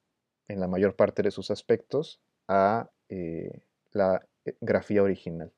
en 0.47 0.61
la 0.61 0.69
mayor 0.69 0.95
parte 0.95 1.25
de 1.25 1.33
sus 1.33 1.51
aspectos 1.51 2.21
a 2.47 2.91
eh, 3.09 3.63
la 3.91 4.25
grafía 4.61 5.03
original. 5.03 5.51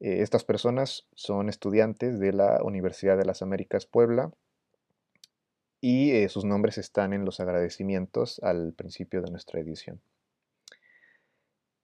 Estas 0.00 0.44
personas 0.44 1.08
son 1.14 1.48
estudiantes 1.48 2.20
de 2.20 2.32
la 2.32 2.62
Universidad 2.62 3.18
de 3.18 3.24
las 3.24 3.42
Américas 3.42 3.86
Puebla 3.86 4.30
y 5.80 6.12
eh, 6.12 6.28
sus 6.28 6.44
nombres 6.44 6.78
están 6.78 7.12
en 7.12 7.24
los 7.24 7.40
agradecimientos 7.40 8.40
al 8.42 8.72
principio 8.72 9.22
de 9.22 9.30
nuestra 9.30 9.60
edición. 9.60 10.00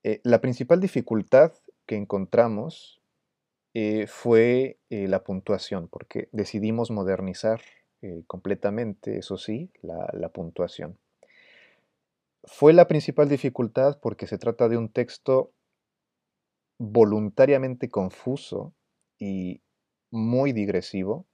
Eh, 0.02 0.20
la 0.24 0.40
principal 0.40 0.80
dificultad 0.80 1.52
que 1.86 1.96
encontramos 1.96 3.00
eh, 3.72 4.06
fue 4.06 4.78
la 4.90 5.24
puntuación, 5.24 5.88
porque 5.88 6.28
decidimos 6.30 6.90
modernizar 6.90 7.60
completamente, 8.26 9.18
eso 9.18 9.38
sí, 9.38 9.70
la 9.82 10.28
puntuación. 10.28 10.98
Fue 12.44 12.72
la 12.72 12.86
principal 12.86 13.28
dificultad 13.28 13.98
porque 14.00 14.26
se 14.26 14.38
trata 14.38 14.68
de 14.68 14.76
un 14.76 14.90
texto 14.90 15.50
voluntariamente 16.92 17.88
confuso 17.88 18.74
y 19.18 19.60
muy 20.10 20.52
digresivo, 20.52 21.26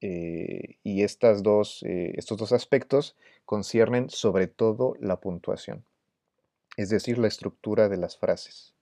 eh, 0.00 0.78
y 0.82 1.02
estas 1.02 1.42
dos, 1.42 1.82
eh, 1.82 2.12
estos 2.16 2.36
dos 2.36 2.52
aspectos 2.52 3.16
conciernen 3.44 4.10
sobre 4.10 4.46
todo 4.46 4.94
la 5.00 5.20
puntuación, 5.20 5.84
es 6.76 6.90
decir, 6.90 7.18
la 7.18 7.28
estructura 7.28 7.88
de 7.88 7.96
las 7.96 8.18
frases. 8.18 8.74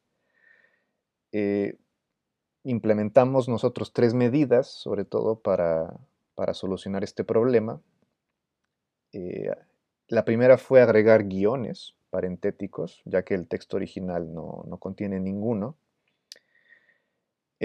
Eh, 1.30 1.78
implementamos 2.64 3.48
nosotros 3.48 3.92
tres 3.92 4.12
medidas, 4.12 4.66
sobre 4.66 5.04
todo 5.04 5.40
para, 5.40 6.00
solucionar 6.52 7.04
este 7.04 7.24
problema. 7.24 7.80
la 10.08 10.24
primera 10.24 10.58
fue 10.58 10.82
agregar 10.82 11.24
guiones 11.24 11.94
parentéticos, 12.14 13.02
ya 13.06 13.24
que 13.24 13.34
el 13.34 13.48
texto 13.48 13.76
original 13.76 14.32
no 14.32 14.78
contiene 14.78 15.18
ninguno. 15.18 15.76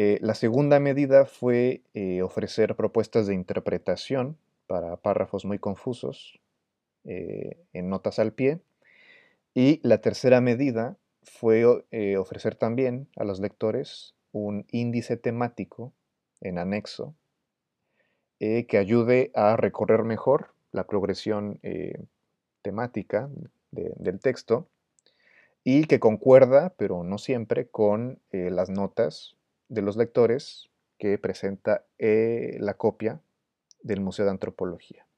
Eh, 0.02 0.18
la 0.22 0.34
segunda 0.34 0.80
medida 0.80 1.26
fue 1.26 1.84
eh, 1.94 2.24
ofrecer 2.24 2.76
propuestas 2.76 3.28
de 3.28 3.36
interpretación 3.36 4.40
para 4.66 4.98
párrafos 4.98 5.46
muy 5.46 5.60
confusos 5.60 6.40
eh, 7.04 7.58
en 7.74 7.90
notas 7.90 8.18
al 8.18 8.34
pie. 8.34 8.60
Y 9.54 9.80
la 9.88 10.02
tercera 10.02 10.42
medida 10.42 10.98
fue 11.22 11.64
ofrecer 12.18 12.56
también 12.56 13.08
a 13.18 13.24
los 13.24 13.40
lectores 13.40 14.16
un 14.32 14.66
índice 14.72 15.16
temático 15.16 15.94
en 16.42 16.58
anexo 16.58 17.14
que 18.40 18.78
ayude 18.78 19.32
a 19.36 19.58
recorrer 19.58 20.04
mejor 20.04 20.56
la 20.72 20.88
progresión 20.88 21.60
temática 22.62 23.30
del 23.72 24.20
texto 24.20 24.70
y 25.64 25.86
que 25.86 26.00
concuerda, 26.00 26.74
pero 26.78 27.04
no 27.04 27.18
siempre, 27.18 27.68
con 27.70 28.22
las 28.32 28.70
notas 28.70 29.36
de 29.68 29.82
los 29.82 29.98
lectores 29.98 30.70
que 30.98 31.18
presenta 31.18 31.86
eh, 31.98 32.58
la 32.60 32.76
copia 32.76 33.22
del 33.82 34.02
Museo 34.02 34.26
de 34.26 34.32
Antropología. 34.32 35.09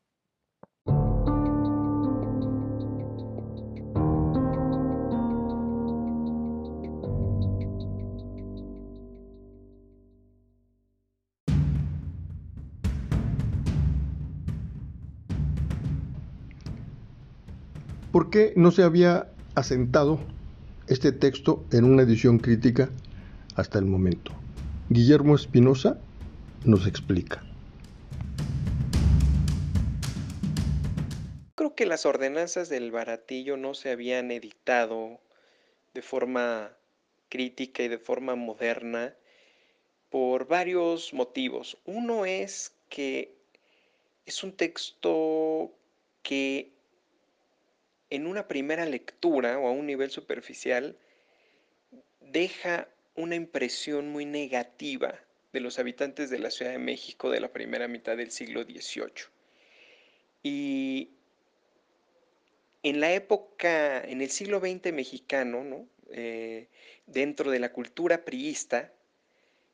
Qué 18.31 18.53
no 18.55 18.71
se 18.71 18.83
había 18.83 19.27
asentado 19.55 20.19
este 20.87 21.11
texto 21.11 21.65
en 21.71 21.83
una 21.83 22.03
edición 22.03 22.39
crítica 22.39 22.89
hasta 23.55 23.77
el 23.77 23.85
momento? 23.85 24.31
Guillermo 24.89 25.35
Espinosa 25.35 25.99
nos 26.63 26.87
explica. 26.87 27.43
Creo 31.55 31.75
que 31.75 31.85
las 31.85 32.05
ordenanzas 32.05 32.69
del 32.69 32.89
baratillo 32.91 33.57
no 33.57 33.73
se 33.73 33.91
habían 33.91 34.31
editado 34.31 35.19
de 35.93 36.01
forma 36.01 36.71
crítica 37.27 37.83
y 37.83 37.89
de 37.89 37.99
forma 37.99 38.35
moderna 38.35 39.13
por 40.09 40.47
varios 40.47 41.13
motivos. 41.13 41.77
Uno 41.85 42.25
es 42.25 42.73
que 42.89 43.35
es 44.25 44.41
un 44.43 44.53
texto 44.53 45.71
que 46.23 46.70
en 48.11 48.27
una 48.27 48.47
primera 48.47 48.85
lectura 48.85 49.57
o 49.57 49.67
a 49.67 49.71
un 49.71 49.87
nivel 49.87 50.11
superficial 50.11 50.97
deja 52.19 52.87
una 53.15 53.35
impresión 53.35 54.09
muy 54.09 54.25
negativa 54.25 55.19
de 55.53 55.59
los 55.61 55.79
habitantes 55.79 56.29
de 56.29 56.39
la 56.39 56.51
Ciudad 56.51 56.71
de 56.71 56.77
México 56.77 57.29
de 57.29 57.39
la 57.39 57.51
primera 57.51 57.87
mitad 57.87 58.15
del 58.17 58.31
siglo 58.31 58.63
XVIII. 58.63 59.25
Y 60.43 61.09
en 62.83 62.99
la 62.99 63.13
época, 63.13 64.01
en 64.01 64.21
el 64.21 64.29
siglo 64.29 64.59
XX 64.59 64.93
mexicano, 64.93 65.87
eh, 66.11 66.67
dentro 67.05 67.49
de 67.49 67.59
la 67.59 67.71
cultura 67.71 68.25
priista, 68.25 68.91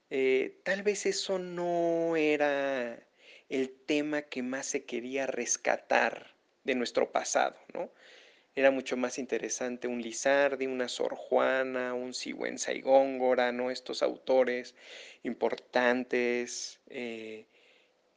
eh, 0.10 0.60
tal 0.63 0.84
vez 0.84 1.06
eso 1.06 1.39
no 1.39 2.15
era 2.15 3.00
el 3.50 3.71
tema 3.71 4.23
que 4.23 4.43
más 4.43 4.67
se 4.67 4.86
quería 4.86 5.26
rescatar 5.26 6.36
de 6.63 6.76
nuestro 6.76 7.12
pasado, 7.12 7.56
era 8.57 8.71
mucho 8.71 8.97
más 8.97 9.19
interesante 9.19 9.87
un 9.87 10.01
Lizardi, 10.01 10.65
una 10.65 10.87
Sor 10.87 11.13
Juana, 11.13 11.93
un 11.93 12.15
Sigüenza 12.15 12.73
y 12.73 12.81
Góngora, 12.81 13.51
¿no? 13.51 13.69
Estos 13.69 14.01
autores 14.01 14.73
importantes 15.21 16.79
eh, 16.89 17.45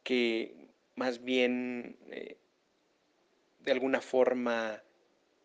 que 0.03 0.55
más 0.95 1.23
bien 1.23 1.99
eh, 2.11 2.39
de 3.59 3.73
alguna 3.73 4.01
forma 4.01 4.83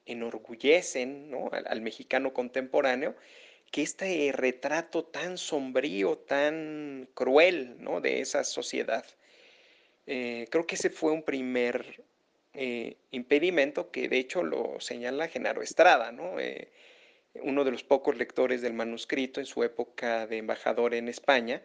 enorgullecen 0.06 1.36
al, 1.52 1.82
mexicano 1.82 2.34
contemporáneo, 2.34 3.18
que 3.72 3.82
este 3.82 4.32
retrato 4.32 5.04
tan 5.04 5.38
sombrío, 5.38 6.20
tan 6.20 7.10
cruel 7.14 7.76
¿no? 7.80 8.00
de 8.00 8.22
esa 8.22 8.46
sociedad. 8.46 9.06
Eh, 10.08 10.48
creo 10.50 10.66
que 10.66 10.76
ese 10.76 10.90
fue 10.90 11.12
un 11.12 11.24
primer 11.24 12.06
eh, 12.58 12.96
impedimento 13.12 13.92
que 13.92 14.08
de 14.08 14.18
hecho 14.18 14.42
lo 14.42 14.80
señala 14.80 15.28
Genaro 15.28 15.62
Estrada. 15.62 16.16
Eh, 16.40 16.70
uno 17.44 17.66
de 17.66 17.72
los 17.72 17.84
pocos 17.84 18.16
lectores 18.16 18.62
del 18.62 18.72
manuscrito 18.72 19.42
en 19.42 19.46
su 19.46 19.64
época 19.64 20.26
de 20.26 20.38
embajador 20.38 20.94
en 20.94 21.10
España, 21.10 21.62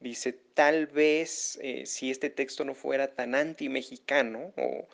dice, 0.00 0.32
tal 0.32 0.88
vez 0.88 1.60
eh, 1.62 1.86
si 1.86 2.10
este 2.10 2.28
texto 2.28 2.64
no 2.64 2.74
fuera 2.74 3.14
tan 3.14 3.36
anti-mexicano, 3.36 4.52
o 4.56 4.88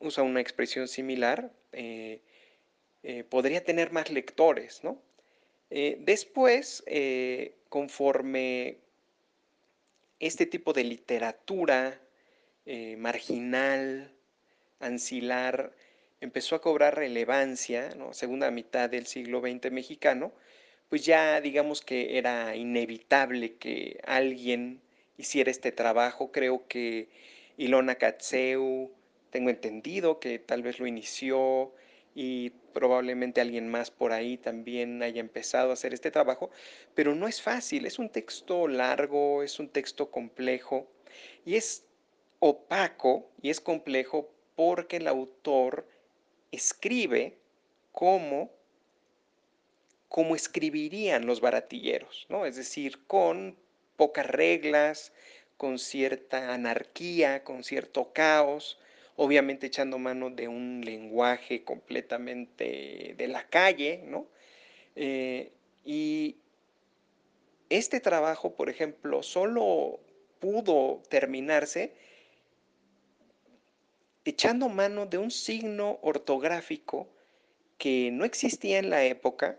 usa 0.00 0.24
una 0.24 0.40
expresión 0.40 0.88
similar, 0.88 1.52
podría 3.28 3.64
tener 3.64 3.92
más 3.92 4.10
lectores, 4.10 4.82
después, 5.70 6.84
conforme 7.68 8.78
este 10.18 10.44
tipo 10.46 10.72
de 10.72 10.82
literatura 10.82 12.00
marginal, 12.96 14.12
ancilar 14.82 15.72
empezó 16.20 16.54
a 16.54 16.60
cobrar 16.60 16.96
relevancia, 16.96 17.94
¿no? 17.96 18.12
segunda 18.12 18.50
mitad 18.50 18.88
del 18.88 19.06
siglo 19.06 19.40
XX 19.40 19.72
mexicano, 19.72 20.32
pues 20.88 21.04
ya 21.04 21.40
digamos 21.40 21.80
que 21.80 22.18
era 22.18 22.54
inevitable 22.54 23.56
que 23.56 24.00
alguien 24.04 24.80
hiciera 25.16 25.50
este 25.50 25.72
trabajo. 25.72 26.30
Creo 26.30 26.66
que 26.68 27.08
Ilona 27.56 27.96
Katseu, 27.96 28.92
tengo 29.30 29.50
entendido 29.50 30.20
que 30.20 30.38
tal 30.38 30.62
vez 30.62 30.78
lo 30.78 30.86
inició 30.86 31.72
y 32.14 32.50
probablemente 32.74 33.40
alguien 33.40 33.68
más 33.68 33.90
por 33.90 34.12
ahí 34.12 34.36
también 34.36 35.02
haya 35.02 35.20
empezado 35.20 35.70
a 35.70 35.72
hacer 35.74 35.94
este 35.94 36.10
trabajo, 36.10 36.50
pero 36.94 37.14
no 37.14 37.26
es 37.26 37.40
fácil, 37.40 37.86
es 37.86 37.98
un 37.98 38.10
texto 38.10 38.68
largo, 38.68 39.42
es 39.42 39.58
un 39.58 39.68
texto 39.68 40.10
complejo 40.10 40.86
y 41.44 41.56
es 41.56 41.84
opaco 42.38 43.30
y 43.40 43.50
es 43.50 43.60
complejo 43.60 44.30
porque 44.54 44.98
el 44.98 45.08
autor 45.08 45.86
escribe 46.50 47.38
como, 47.92 48.50
como 50.08 50.36
escribirían 50.36 51.26
los 51.26 51.40
baratilleros, 51.40 52.26
¿no? 52.28 52.46
Es 52.46 52.56
decir, 52.56 53.04
con 53.06 53.56
pocas 53.96 54.26
reglas, 54.26 55.12
con 55.56 55.78
cierta 55.78 56.52
anarquía, 56.54 57.44
con 57.44 57.64
cierto 57.64 58.12
caos, 58.12 58.78
obviamente 59.16 59.68
echando 59.68 59.98
mano 59.98 60.30
de 60.30 60.48
un 60.48 60.82
lenguaje 60.84 61.64
completamente 61.64 63.14
de 63.16 63.28
la 63.28 63.48
calle, 63.48 64.02
¿no? 64.04 64.26
Eh, 64.96 65.52
y 65.84 66.36
este 67.70 68.00
trabajo, 68.00 68.54
por 68.54 68.68
ejemplo, 68.68 69.22
solo 69.22 70.00
pudo 70.40 71.02
terminarse 71.08 71.94
echando 74.24 74.68
mano 74.68 75.06
de 75.06 75.18
un 75.18 75.30
signo 75.30 75.98
ortográfico 76.02 77.08
que 77.78 78.10
no 78.12 78.24
existía 78.24 78.78
en 78.78 78.90
la 78.90 79.04
época 79.04 79.58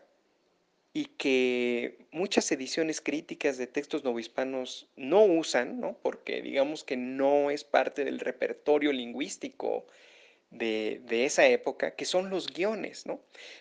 y 0.94 1.06
que 1.06 2.06
muchas 2.12 2.52
ediciones 2.52 3.02
críticas 3.02 3.58
de 3.58 3.68
textos 3.68 4.04
novohispanos 4.04 4.88
no 4.96 5.24
usan, 5.24 5.80
¿no? 5.80 5.98
porque 6.02 6.42
digamos 6.42 6.84
que 6.84 6.96
no 6.96 7.50
es 7.50 7.64
parte 7.64 8.06
del 8.06 8.20
repertorio 8.20 8.94
lingüístico 8.94 9.88
de, 10.52 11.02
esa 11.26 11.48
época, 11.48 11.96
que 11.96 12.06
son 12.06 12.30
los 12.30 12.48
guiones. 12.48 13.08
¿no? 13.08 13.20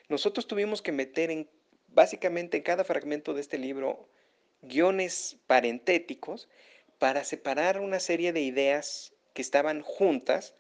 Nosotros 0.09 0.47
tuvimos 0.47 0.83
que 0.83 0.93
meter 0.93 1.31
en, 1.31 1.49
básicamente 1.89 2.59
en 2.59 2.63
cada 2.63 2.85
fragmento 2.85 3.33
de 3.33 3.41
este 3.41 3.57
libro 3.57 4.09
guiones 4.61 5.39
parentéticos 5.47 6.49
para 6.99 7.25
separar 7.25 7.81
una 7.81 7.99
serie 7.99 8.33
de 8.33 8.43
ideas 8.43 9.15
que 9.33 9.43
estaban 9.43 9.81
juntas 9.81 10.55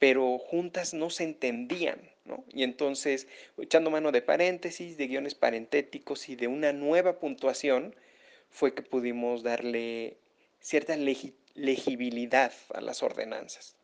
pero 0.00 0.38
juntas 0.38 0.94
no 0.94 1.10
se 1.10 1.22
entendían, 1.24 2.00
¿no? 2.24 2.42
Y 2.52 2.64
entonces, 2.64 3.28
echando 3.58 3.90
mano 3.90 4.10
de 4.10 4.22
paréntesis, 4.22 4.96
de 4.96 5.06
guiones 5.06 5.36
parentéticos 5.36 6.28
y 6.28 6.34
de 6.34 6.48
una 6.48 6.72
nueva 6.72 7.20
puntuación, 7.20 7.94
fue 8.50 8.74
que 8.74 8.82
pudimos 8.82 9.44
darle 9.44 10.16
cierta 10.58 10.96
legibilidad 10.96 12.52
a 12.74 12.80
las 12.80 13.02
ordenanzas. 13.02 13.76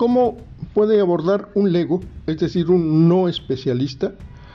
¿Cómo 0.00 0.38
puede 0.72 0.98
abordar 0.98 1.50
un 1.54 1.74
lego, 1.74 2.00
es 2.26 2.38
decir, 2.38 2.70
un 2.70 3.06
no 3.06 3.28
especialista, 3.28 4.14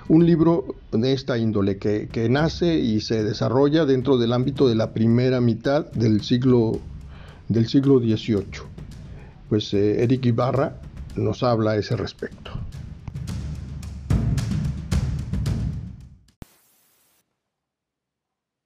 un 0.10 0.26
libro 0.26 0.66
de 0.92 1.14
esta 1.14 1.38
índole 1.38 1.78
que, 1.78 2.28
nace 2.32 2.74
y 2.74 3.00
se 3.00 3.24
desarrolla 3.24 3.86
dentro 3.86 4.18
del 4.18 4.34
ámbito 4.34 4.68
de 4.68 4.74
la 4.74 4.92
primera 4.92 5.42
mitad 5.42 5.86
del 5.92 6.22
siglo, 6.24 6.80
del 7.48 7.68
siglo 7.68 8.00
XVIII? 8.00 8.64
Pues 9.48 9.72
eh, 9.76 10.02
Eric 10.02 10.26
Ibarra 10.26 10.82
nos 11.16 11.44
habla 11.44 11.74
a 11.74 11.76
ese 11.76 11.96
respecto. 11.96 12.50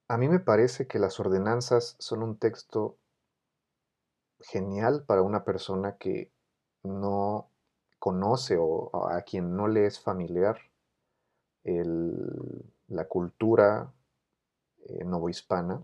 A 0.07 0.17
mí 0.17 0.29
me 0.29 0.39
parece 0.39 0.87
que 0.87 0.97
las 0.97 1.19
ordenanzas 1.19 1.97
son 1.99 2.23
un 2.23 2.37
texto 2.37 2.95
genial 4.39 5.03
para 5.05 5.23
una 5.23 5.43
persona 5.43 5.97
que 5.99 6.31
no 6.89 7.49
conoce 7.99 8.57
o 8.57 8.91
a 9.09 9.21
quien 9.21 9.55
no 9.55 9.67
le 9.67 9.85
es 9.85 9.99
familiar 9.99 10.59
la 12.87 13.07
cultura 13.07 13.93
eh, 14.85 15.03
novohispana, 15.03 15.83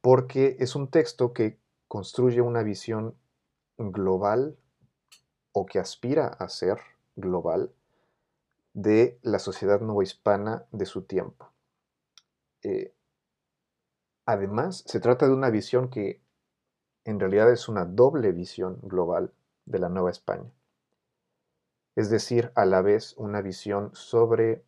porque 0.00 0.56
es 0.60 0.76
un 0.76 0.90
texto 0.90 1.32
que 1.32 1.58
construye 1.88 2.40
una 2.40 2.62
visión 2.62 3.16
global 3.78 4.56
o 5.52 5.66
que 5.66 5.78
aspira 5.78 6.26
a 6.26 6.48
ser 6.48 6.78
global 7.14 7.72
de 8.74 9.18
la 9.22 9.38
sociedad 9.38 9.80
novohispana 9.80 10.66
de 10.70 10.86
su 10.86 11.02
tiempo. 11.02 11.50
Eh, 12.62 12.92
además, 14.26 14.84
se 14.86 15.00
trata 15.00 15.26
de 15.26 15.32
una 15.32 15.50
visión 15.50 15.88
que 15.88 16.20
en 17.04 17.20
realidad 17.20 17.50
es 17.50 17.68
una 17.68 17.84
doble 17.84 18.32
visión 18.32 18.78
global 18.82 19.32
de 19.66 19.78
la 19.78 19.88
Nueva 19.88 20.10
España. 20.10 20.50
Es 21.96 22.10
decir, 22.10 22.52
a 22.54 22.64
la 22.64 22.82
vez 22.82 23.14
una 23.16 23.40
visión 23.42 23.90
sobre 23.94 24.62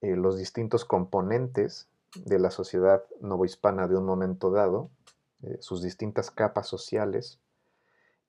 eh, 0.00 0.16
los 0.16 0.38
distintos 0.38 0.84
componentes 0.84 1.88
de 2.14 2.38
la 2.38 2.50
sociedad 2.50 3.04
novohispana 3.20 3.86
de 3.86 3.96
un 3.96 4.04
momento 4.04 4.50
dado, 4.50 4.90
eh, 5.42 5.58
sus 5.60 5.82
distintas 5.82 6.30
capas 6.30 6.66
sociales, 6.66 7.38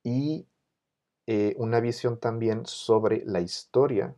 y 0.04 0.48
eh, 1.28 1.56
una 1.58 1.80
visión 1.80 2.20
también 2.20 2.66
sobre 2.66 3.24
la 3.26 3.40
historia 3.40 4.16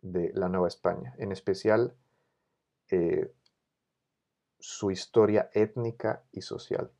de 0.00 0.32
la 0.34 0.48
Nueva 0.48 0.68
España, 0.68 1.14
en 1.18 1.32
especial 1.32 1.94
su 4.58 4.90
historia 4.90 5.48
étnica 5.54 6.24
y 6.30 6.42
social. 6.42 6.90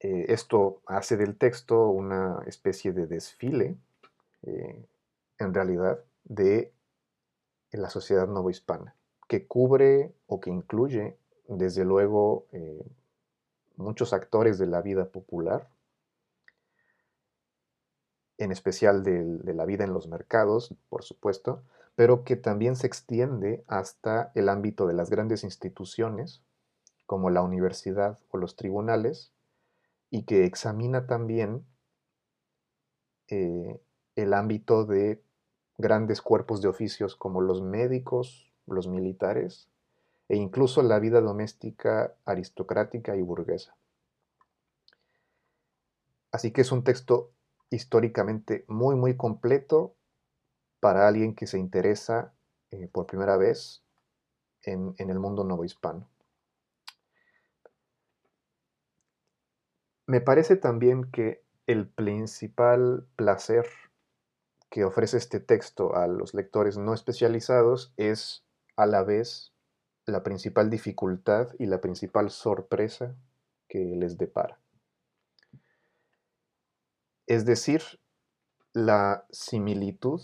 Eh, 0.00 0.26
esto 0.28 0.82
hace 0.86 1.16
del 1.16 1.36
texto 1.36 1.88
una 1.88 2.42
especie 2.46 2.92
de 2.92 3.06
desfile, 3.06 3.76
eh, 4.42 4.84
en 5.38 5.54
realidad, 5.54 6.04
de 6.24 6.72
la 7.72 7.90
sociedad 7.90 8.28
novohispana, 8.28 8.94
que 9.28 9.46
cubre 9.46 10.14
o 10.26 10.40
que 10.40 10.50
incluye, 10.50 11.16
desde 11.48 11.84
luego, 11.84 12.46
eh, 12.52 12.84
muchos 13.76 14.12
actores 14.12 14.58
de 14.58 14.66
la 14.66 14.82
vida 14.82 15.06
popular, 15.06 15.68
en 18.38 18.52
especial 18.52 19.02
de 19.02 19.54
la 19.54 19.64
vida 19.64 19.84
en 19.84 19.94
los 19.94 20.08
mercados, 20.08 20.74
por 20.90 21.04
supuesto, 21.04 21.62
pero 21.94 22.22
que 22.22 22.36
también 22.36 22.76
se 22.76 22.86
extiende 22.86 23.64
hasta 23.66 24.30
el 24.34 24.50
ámbito 24.50 24.86
de 24.86 24.92
las 24.92 25.08
grandes 25.08 25.42
instituciones, 25.42 26.42
como 27.06 27.30
la 27.30 27.40
universidad 27.40 28.18
o 28.30 28.36
los 28.36 28.54
tribunales, 28.54 29.32
y 30.10 30.24
que 30.24 30.44
examina 30.44 31.06
también 31.06 31.64
eh, 33.28 33.80
el 34.14 34.34
ámbito 34.34 34.84
de 34.84 35.22
grandes 35.78 36.22
cuerpos 36.22 36.62
de 36.62 36.68
oficios 36.68 37.16
como 37.16 37.40
los 37.40 37.62
médicos, 37.62 38.52
los 38.66 38.88
militares 38.88 39.68
e 40.28 40.36
incluso 40.36 40.82
la 40.82 40.98
vida 40.98 41.20
doméstica 41.20 42.14
aristocrática 42.24 43.16
y 43.16 43.22
burguesa. 43.22 43.76
Así 46.32 46.50
que 46.50 46.62
es 46.62 46.72
un 46.72 46.82
texto 46.82 47.32
históricamente 47.70 48.64
muy, 48.68 48.96
muy 48.96 49.16
completo 49.16 49.94
para 50.80 51.08
alguien 51.08 51.34
que 51.34 51.46
se 51.46 51.58
interesa 51.58 52.32
eh, 52.70 52.88
por 52.88 53.06
primera 53.06 53.36
vez 53.36 53.82
en, 54.62 54.94
en 54.98 55.10
el 55.10 55.18
mundo 55.18 55.44
novohispano. 55.44 56.08
Me 60.06 60.20
parece 60.20 60.56
también 60.56 61.10
que 61.10 61.42
el 61.66 61.88
principal 61.88 63.06
placer 63.16 63.66
que 64.70 64.84
ofrece 64.84 65.16
este 65.16 65.40
texto 65.40 65.96
a 65.96 66.06
los 66.06 66.32
lectores 66.32 66.78
no 66.78 66.94
especializados 66.94 67.92
es 67.96 68.44
a 68.76 68.86
la 68.86 69.02
vez 69.02 69.52
la 70.04 70.22
principal 70.22 70.70
dificultad 70.70 71.48
y 71.58 71.66
la 71.66 71.80
principal 71.80 72.30
sorpresa 72.30 73.16
que 73.68 73.96
les 73.96 74.16
depara. 74.16 74.60
Es 77.26 77.44
decir, 77.44 77.82
la 78.72 79.26
similitud 79.30 80.22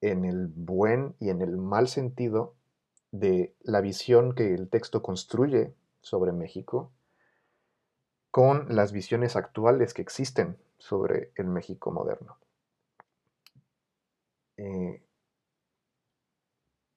en 0.00 0.24
el 0.24 0.48
buen 0.48 1.14
y 1.20 1.30
en 1.30 1.40
el 1.40 1.56
mal 1.56 1.86
sentido 1.86 2.56
de 3.12 3.54
la 3.60 3.80
visión 3.80 4.34
que 4.34 4.54
el 4.54 4.68
texto 4.68 5.02
construye 5.02 5.72
sobre 6.00 6.32
México 6.32 6.90
con 8.30 8.74
las 8.74 8.92
visiones 8.92 9.36
actuales 9.36 9.94
que 9.94 10.02
existen 10.02 10.58
sobre 10.78 11.32
el 11.36 11.46
México 11.46 11.90
moderno. 11.90 12.38
Eh, 14.56 15.02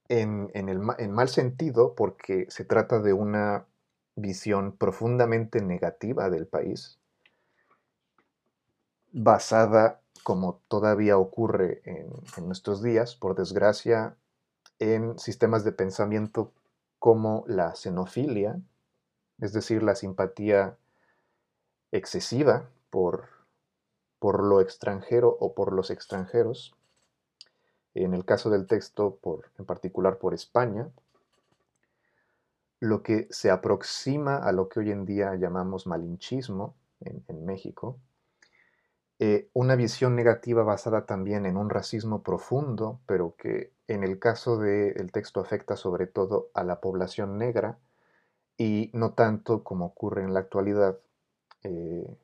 en, 0.10 0.52
en 0.54 1.12
mal 1.12 1.30
sentido, 1.30 1.96
porque 1.96 2.46
se 2.50 2.66
trata 2.66 3.00
de 3.00 3.14
una 3.14 3.66
visión 4.16 4.76
profundamente 4.76 5.62
negativa 5.62 6.30
del 6.30 6.48
país, 6.48 7.00
basada, 9.12 10.02
como 10.24 10.62
todavía 10.68 11.18
ocurre 11.18 11.82
en, 11.86 12.48
nuestros 12.48 12.82
días, 12.82 13.16
por 13.16 13.36
desgracia, 13.36 14.16
en 14.80 15.18
sistemas 15.20 15.64
de 15.64 15.72
pensamiento 15.72 16.52
como 17.00 17.44
la 17.48 17.76
xenofilia, 17.76 18.60
es 19.40 19.54
decir, 19.54 19.84
la 19.84 19.96
simpatía 19.96 20.78
excesiva 21.92 22.70
por, 22.90 23.30
por 24.20 24.44
lo 24.44 24.62
extranjero 24.62 25.36
o 25.40 25.54
por 25.54 25.74
los 25.74 25.90
extranjeros, 25.90 26.76
en 27.94 28.14
el 28.14 28.26
caso 28.26 28.50
del 28.50 28.68
texto 28.68 29.18
por, 29.22 29.52
en 29.60 29.66
particular 29.66 30.18
por 30.18 30.34
España, 30.34 30.90
lo 32.80 33.04
que 33.04 33.28
se 33.30 33.52
aproxima 33.52 34.38
a 34.38 34.52
lo 34.52 34.68
que 34.68 34.80
hoy 34.80 34.92
en 34.92 35.06
día 35.06 35.36
llamamos 35.36 35.86
malinchismo 35.86 36.76
en, 37.02 37.46
México, 37.46 37.98
eh, 39.20 39.50
una 39.54 39.76
visión 39.76 40.16
negativa 40.16 40.64
basada 40.64 41.06
también 41.06 41.46
en 41.46 41.58
un 41.58 41.70
racismo 41.70 42.24
profundo, 42.24 43.00
pero 43.06 43.36
que 43.38 43.72
en 43.88 44.04
el 44.04 44.20
caso 44.20 44.58
del 44.58 45.12
texto 45.12 45.40
afecta 45.40 45.76
sobre 45.76 46.08
todo 46.08 46.50
a 46.54 46.64
la 46.64 46.80
población 46.80 47.38
negra 47.38 47.78
y 48.58 48.90
no 48.94 49.14
tanto 49.14 49.64
como 49.64 49.86
ocurre 49.86 50.24
en 50.24 50.34
la 50.34 50.42
actualidad 50.42 50.98
eh, 51.64 52.18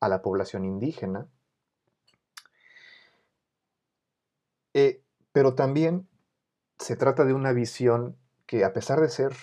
a 0.00 0.08
la 0.08 0.22
población 0.22 0.64
indígena, 0.64 1.26
eh, 4.74 5.02
pero 5.32 5.54
también 5.54 6.08
se 6.78 6.96
trata 6.96 7.24
de 7.24 7.34
una 7.34 7.52
visión 7.52 8.16
que 8.46 8.64
a 8.64 8.72
pesar 8.72 9.00
de 9.00 9.08
ser 9.08 9.34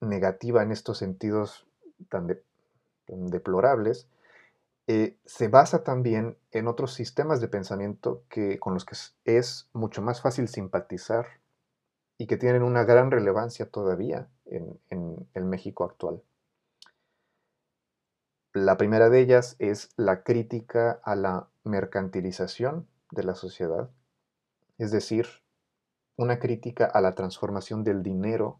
negativa 0.00 0.62
en 0.62 0.72
estos 0.72 0.98
sentidos 0.98 1.66
tan, 2.08 2.26
deplorables, 3.06 4.08
eh, 4.88 5.16
se 5.24 5.48
basa 5.48 5.84
también 5.84 6.36
en 6.50 6.68
otros 6.68 6.94
sistemas 6.94 7.40
de 7.40 7.48
pensamiento 7.48 8.22
que, 8.28 8.58
con 8.58 8.74
los 8.74 8.84
que 8.84 8.96
es 9.24 9.68
mucho 9.72 10.02
más 10.02 10.20
fácil 10.20 10.48
simpatizar 10.48 11.26
y 12.18 12.26
que 12.26 12.36
tienen 12.36 12.62
una 12.62 12.84
gran 12.84 13.10
relevancia 13.10 13.70
todavía 13.70 14.28
en 14.46 15.28
el 15.34 15.44
México 15.44 15.84
actual. 15.84 16.22
La 18.56 18.78
primera 18.78 19.10
de 19.10 19.20
ellas 19.20 19.54
es 19.58 19.90
la 19.98 20.22
crítica 20.22 20.98
a 21.04 21.14
la 21.14 21.50
mercantilización 21.64 22.88
de 23.10 23.22
la 23.22 23.34
sociedad, 23.34 23.90
es 24.78 24.90
decir, 24.90 25.26
una 26.16 26.38
crítica 26.38 26.86
a 26.86 27.02
la 27.02 27.14
transformación 27.14 27.84
del 27.84 28.02
dinero 28.02 28.58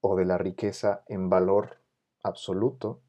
o 0.00 0.16
de 0.16 0.24
la 0.24 0.36
riqueza 0.36 1.04
en 1.06 1.30
valor 1.30 1.76
absoluto, 2.24 3.00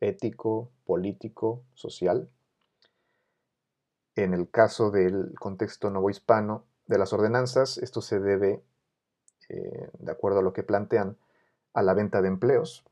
ético, 0.00 0.70
político, 0.84 1.64
social. 1.74 2.30
En 4.14 4.34
el 4.34 4.48
caso 4.48 4.92
del 4.92 5.34
contexto 5.40 5.90
novohispano 5.90 6.66
de 6.86 6.98
las 6.98 7.12
ordenanzas, 7.12 7.78
esto 7.78 8.00
se 8.00 8.20
debe, 8.20 8.62
eh, 9.48 9.90
de 9.98 10.12
acuerdo 10.12 10.38
a 10.38 10.42
lo 10.42 10.52
que 10.52 10.62
plantean, 10.62 11.16
a 11.74 11.82
la 11.82 11.94
venta 11.94 12.22
de 12.22 12.28
empleos, 12.28 12.84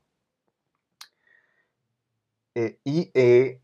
eh, 2.55 2.79
y 2.83 3.11
eh, 3.13 3.61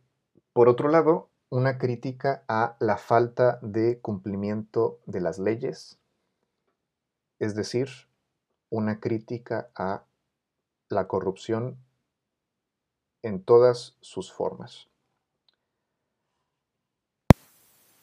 por 0.53 0.69
otro 0.69 0.89
lado, 0.89 1.29
una 1.49 1.77
crítica 1.77 2.43
a 2.47 2.75
la 2.79 2.97
falta 2.97 3.59
de 3.61 3.99
cumplimiento 3.99 4.99
de 5.05 5.21
las 5.21 5.39
leyes, 5.39 5.99
es 7.39 7.55
decir, 7.55 7.89
una 8.69 8.99
crítica 8.99 9.69
a 9.75 10.03
la 10.89 11.07
corrupción 11.07 11.77
en 13.21 13.43
todas 13.43 13.97
sus 14.01 14.31
formas. 14.31 14.88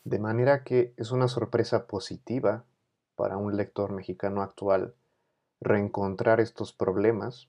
De 0.04 0.18
manera 0.18 0.64
que 0.64 0.92
es 0.96 1.10
una 1.10 1.28
sorpresa 1.28 1.86
positiva 1.86 2.64
para 3.16 3.36
un 3.38 3.56
lector 3.56 3.90
mexicano 3.92 4.42
actual 4.42 4.94
reencontrar 5.60 6.40
estos 6.40 6.72
problemas 6.72 7.48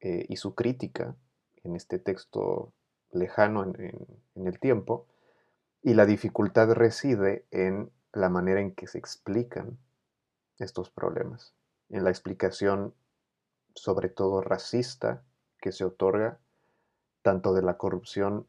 eh, 0.00 0.26
y 0.28 0.36
su 0.36 0.54
crítica 0.54 1.16
en 1.64 1.76
este 1.76 1.98
texto 1.98 2.72
lejano 3.10 3.64
en, 3.64 4.46
el 4.46 4.60
tiempo, 4.60 5.06
y 5.82 5.94
la 5.94 6.06
dificultad 6.06 6.72
reside 6.72 7.44
en 7.50 7.90
la 8.12 8.28
manera 8.28 8.60
en 8.60 8.74
que 8.74 8.86
se 8.86 8.98
explican 8.98 9.78
estos 10.58 10.90
problemas, 10.90 11.54
en 11.90 12.04
la 12.04 12.10
explicación 12.10 12.94
sobre 13.74 14.08
todo 14.08 14.40
racista 14.40 15.22
que 15.58 15.72
se 15.72 15.84
otorga 15.84 16.38
tanto 17.22 17.54
de 17.54 17.62
la 17.62 17.76
corrupción 17.76 18.46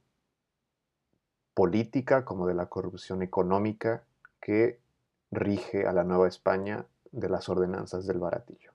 política 1.54 2.26
como 2.26 2.46
de 2.48 2.54
la 2.54 2.68
corrupción 2.68 3.24
económica 3.24 4.04
que 4.42 4.80
rige 5.32 5.88
a 5.88 5.94
la 5.94 6.04
Nueva 6.04 6.28
España 6.28 6.86
de 7.12 7.30
las 7.30 7.50
ordenanzas 7.50 8.06
del 8.06 8.20
baratillo. 8.20 8.75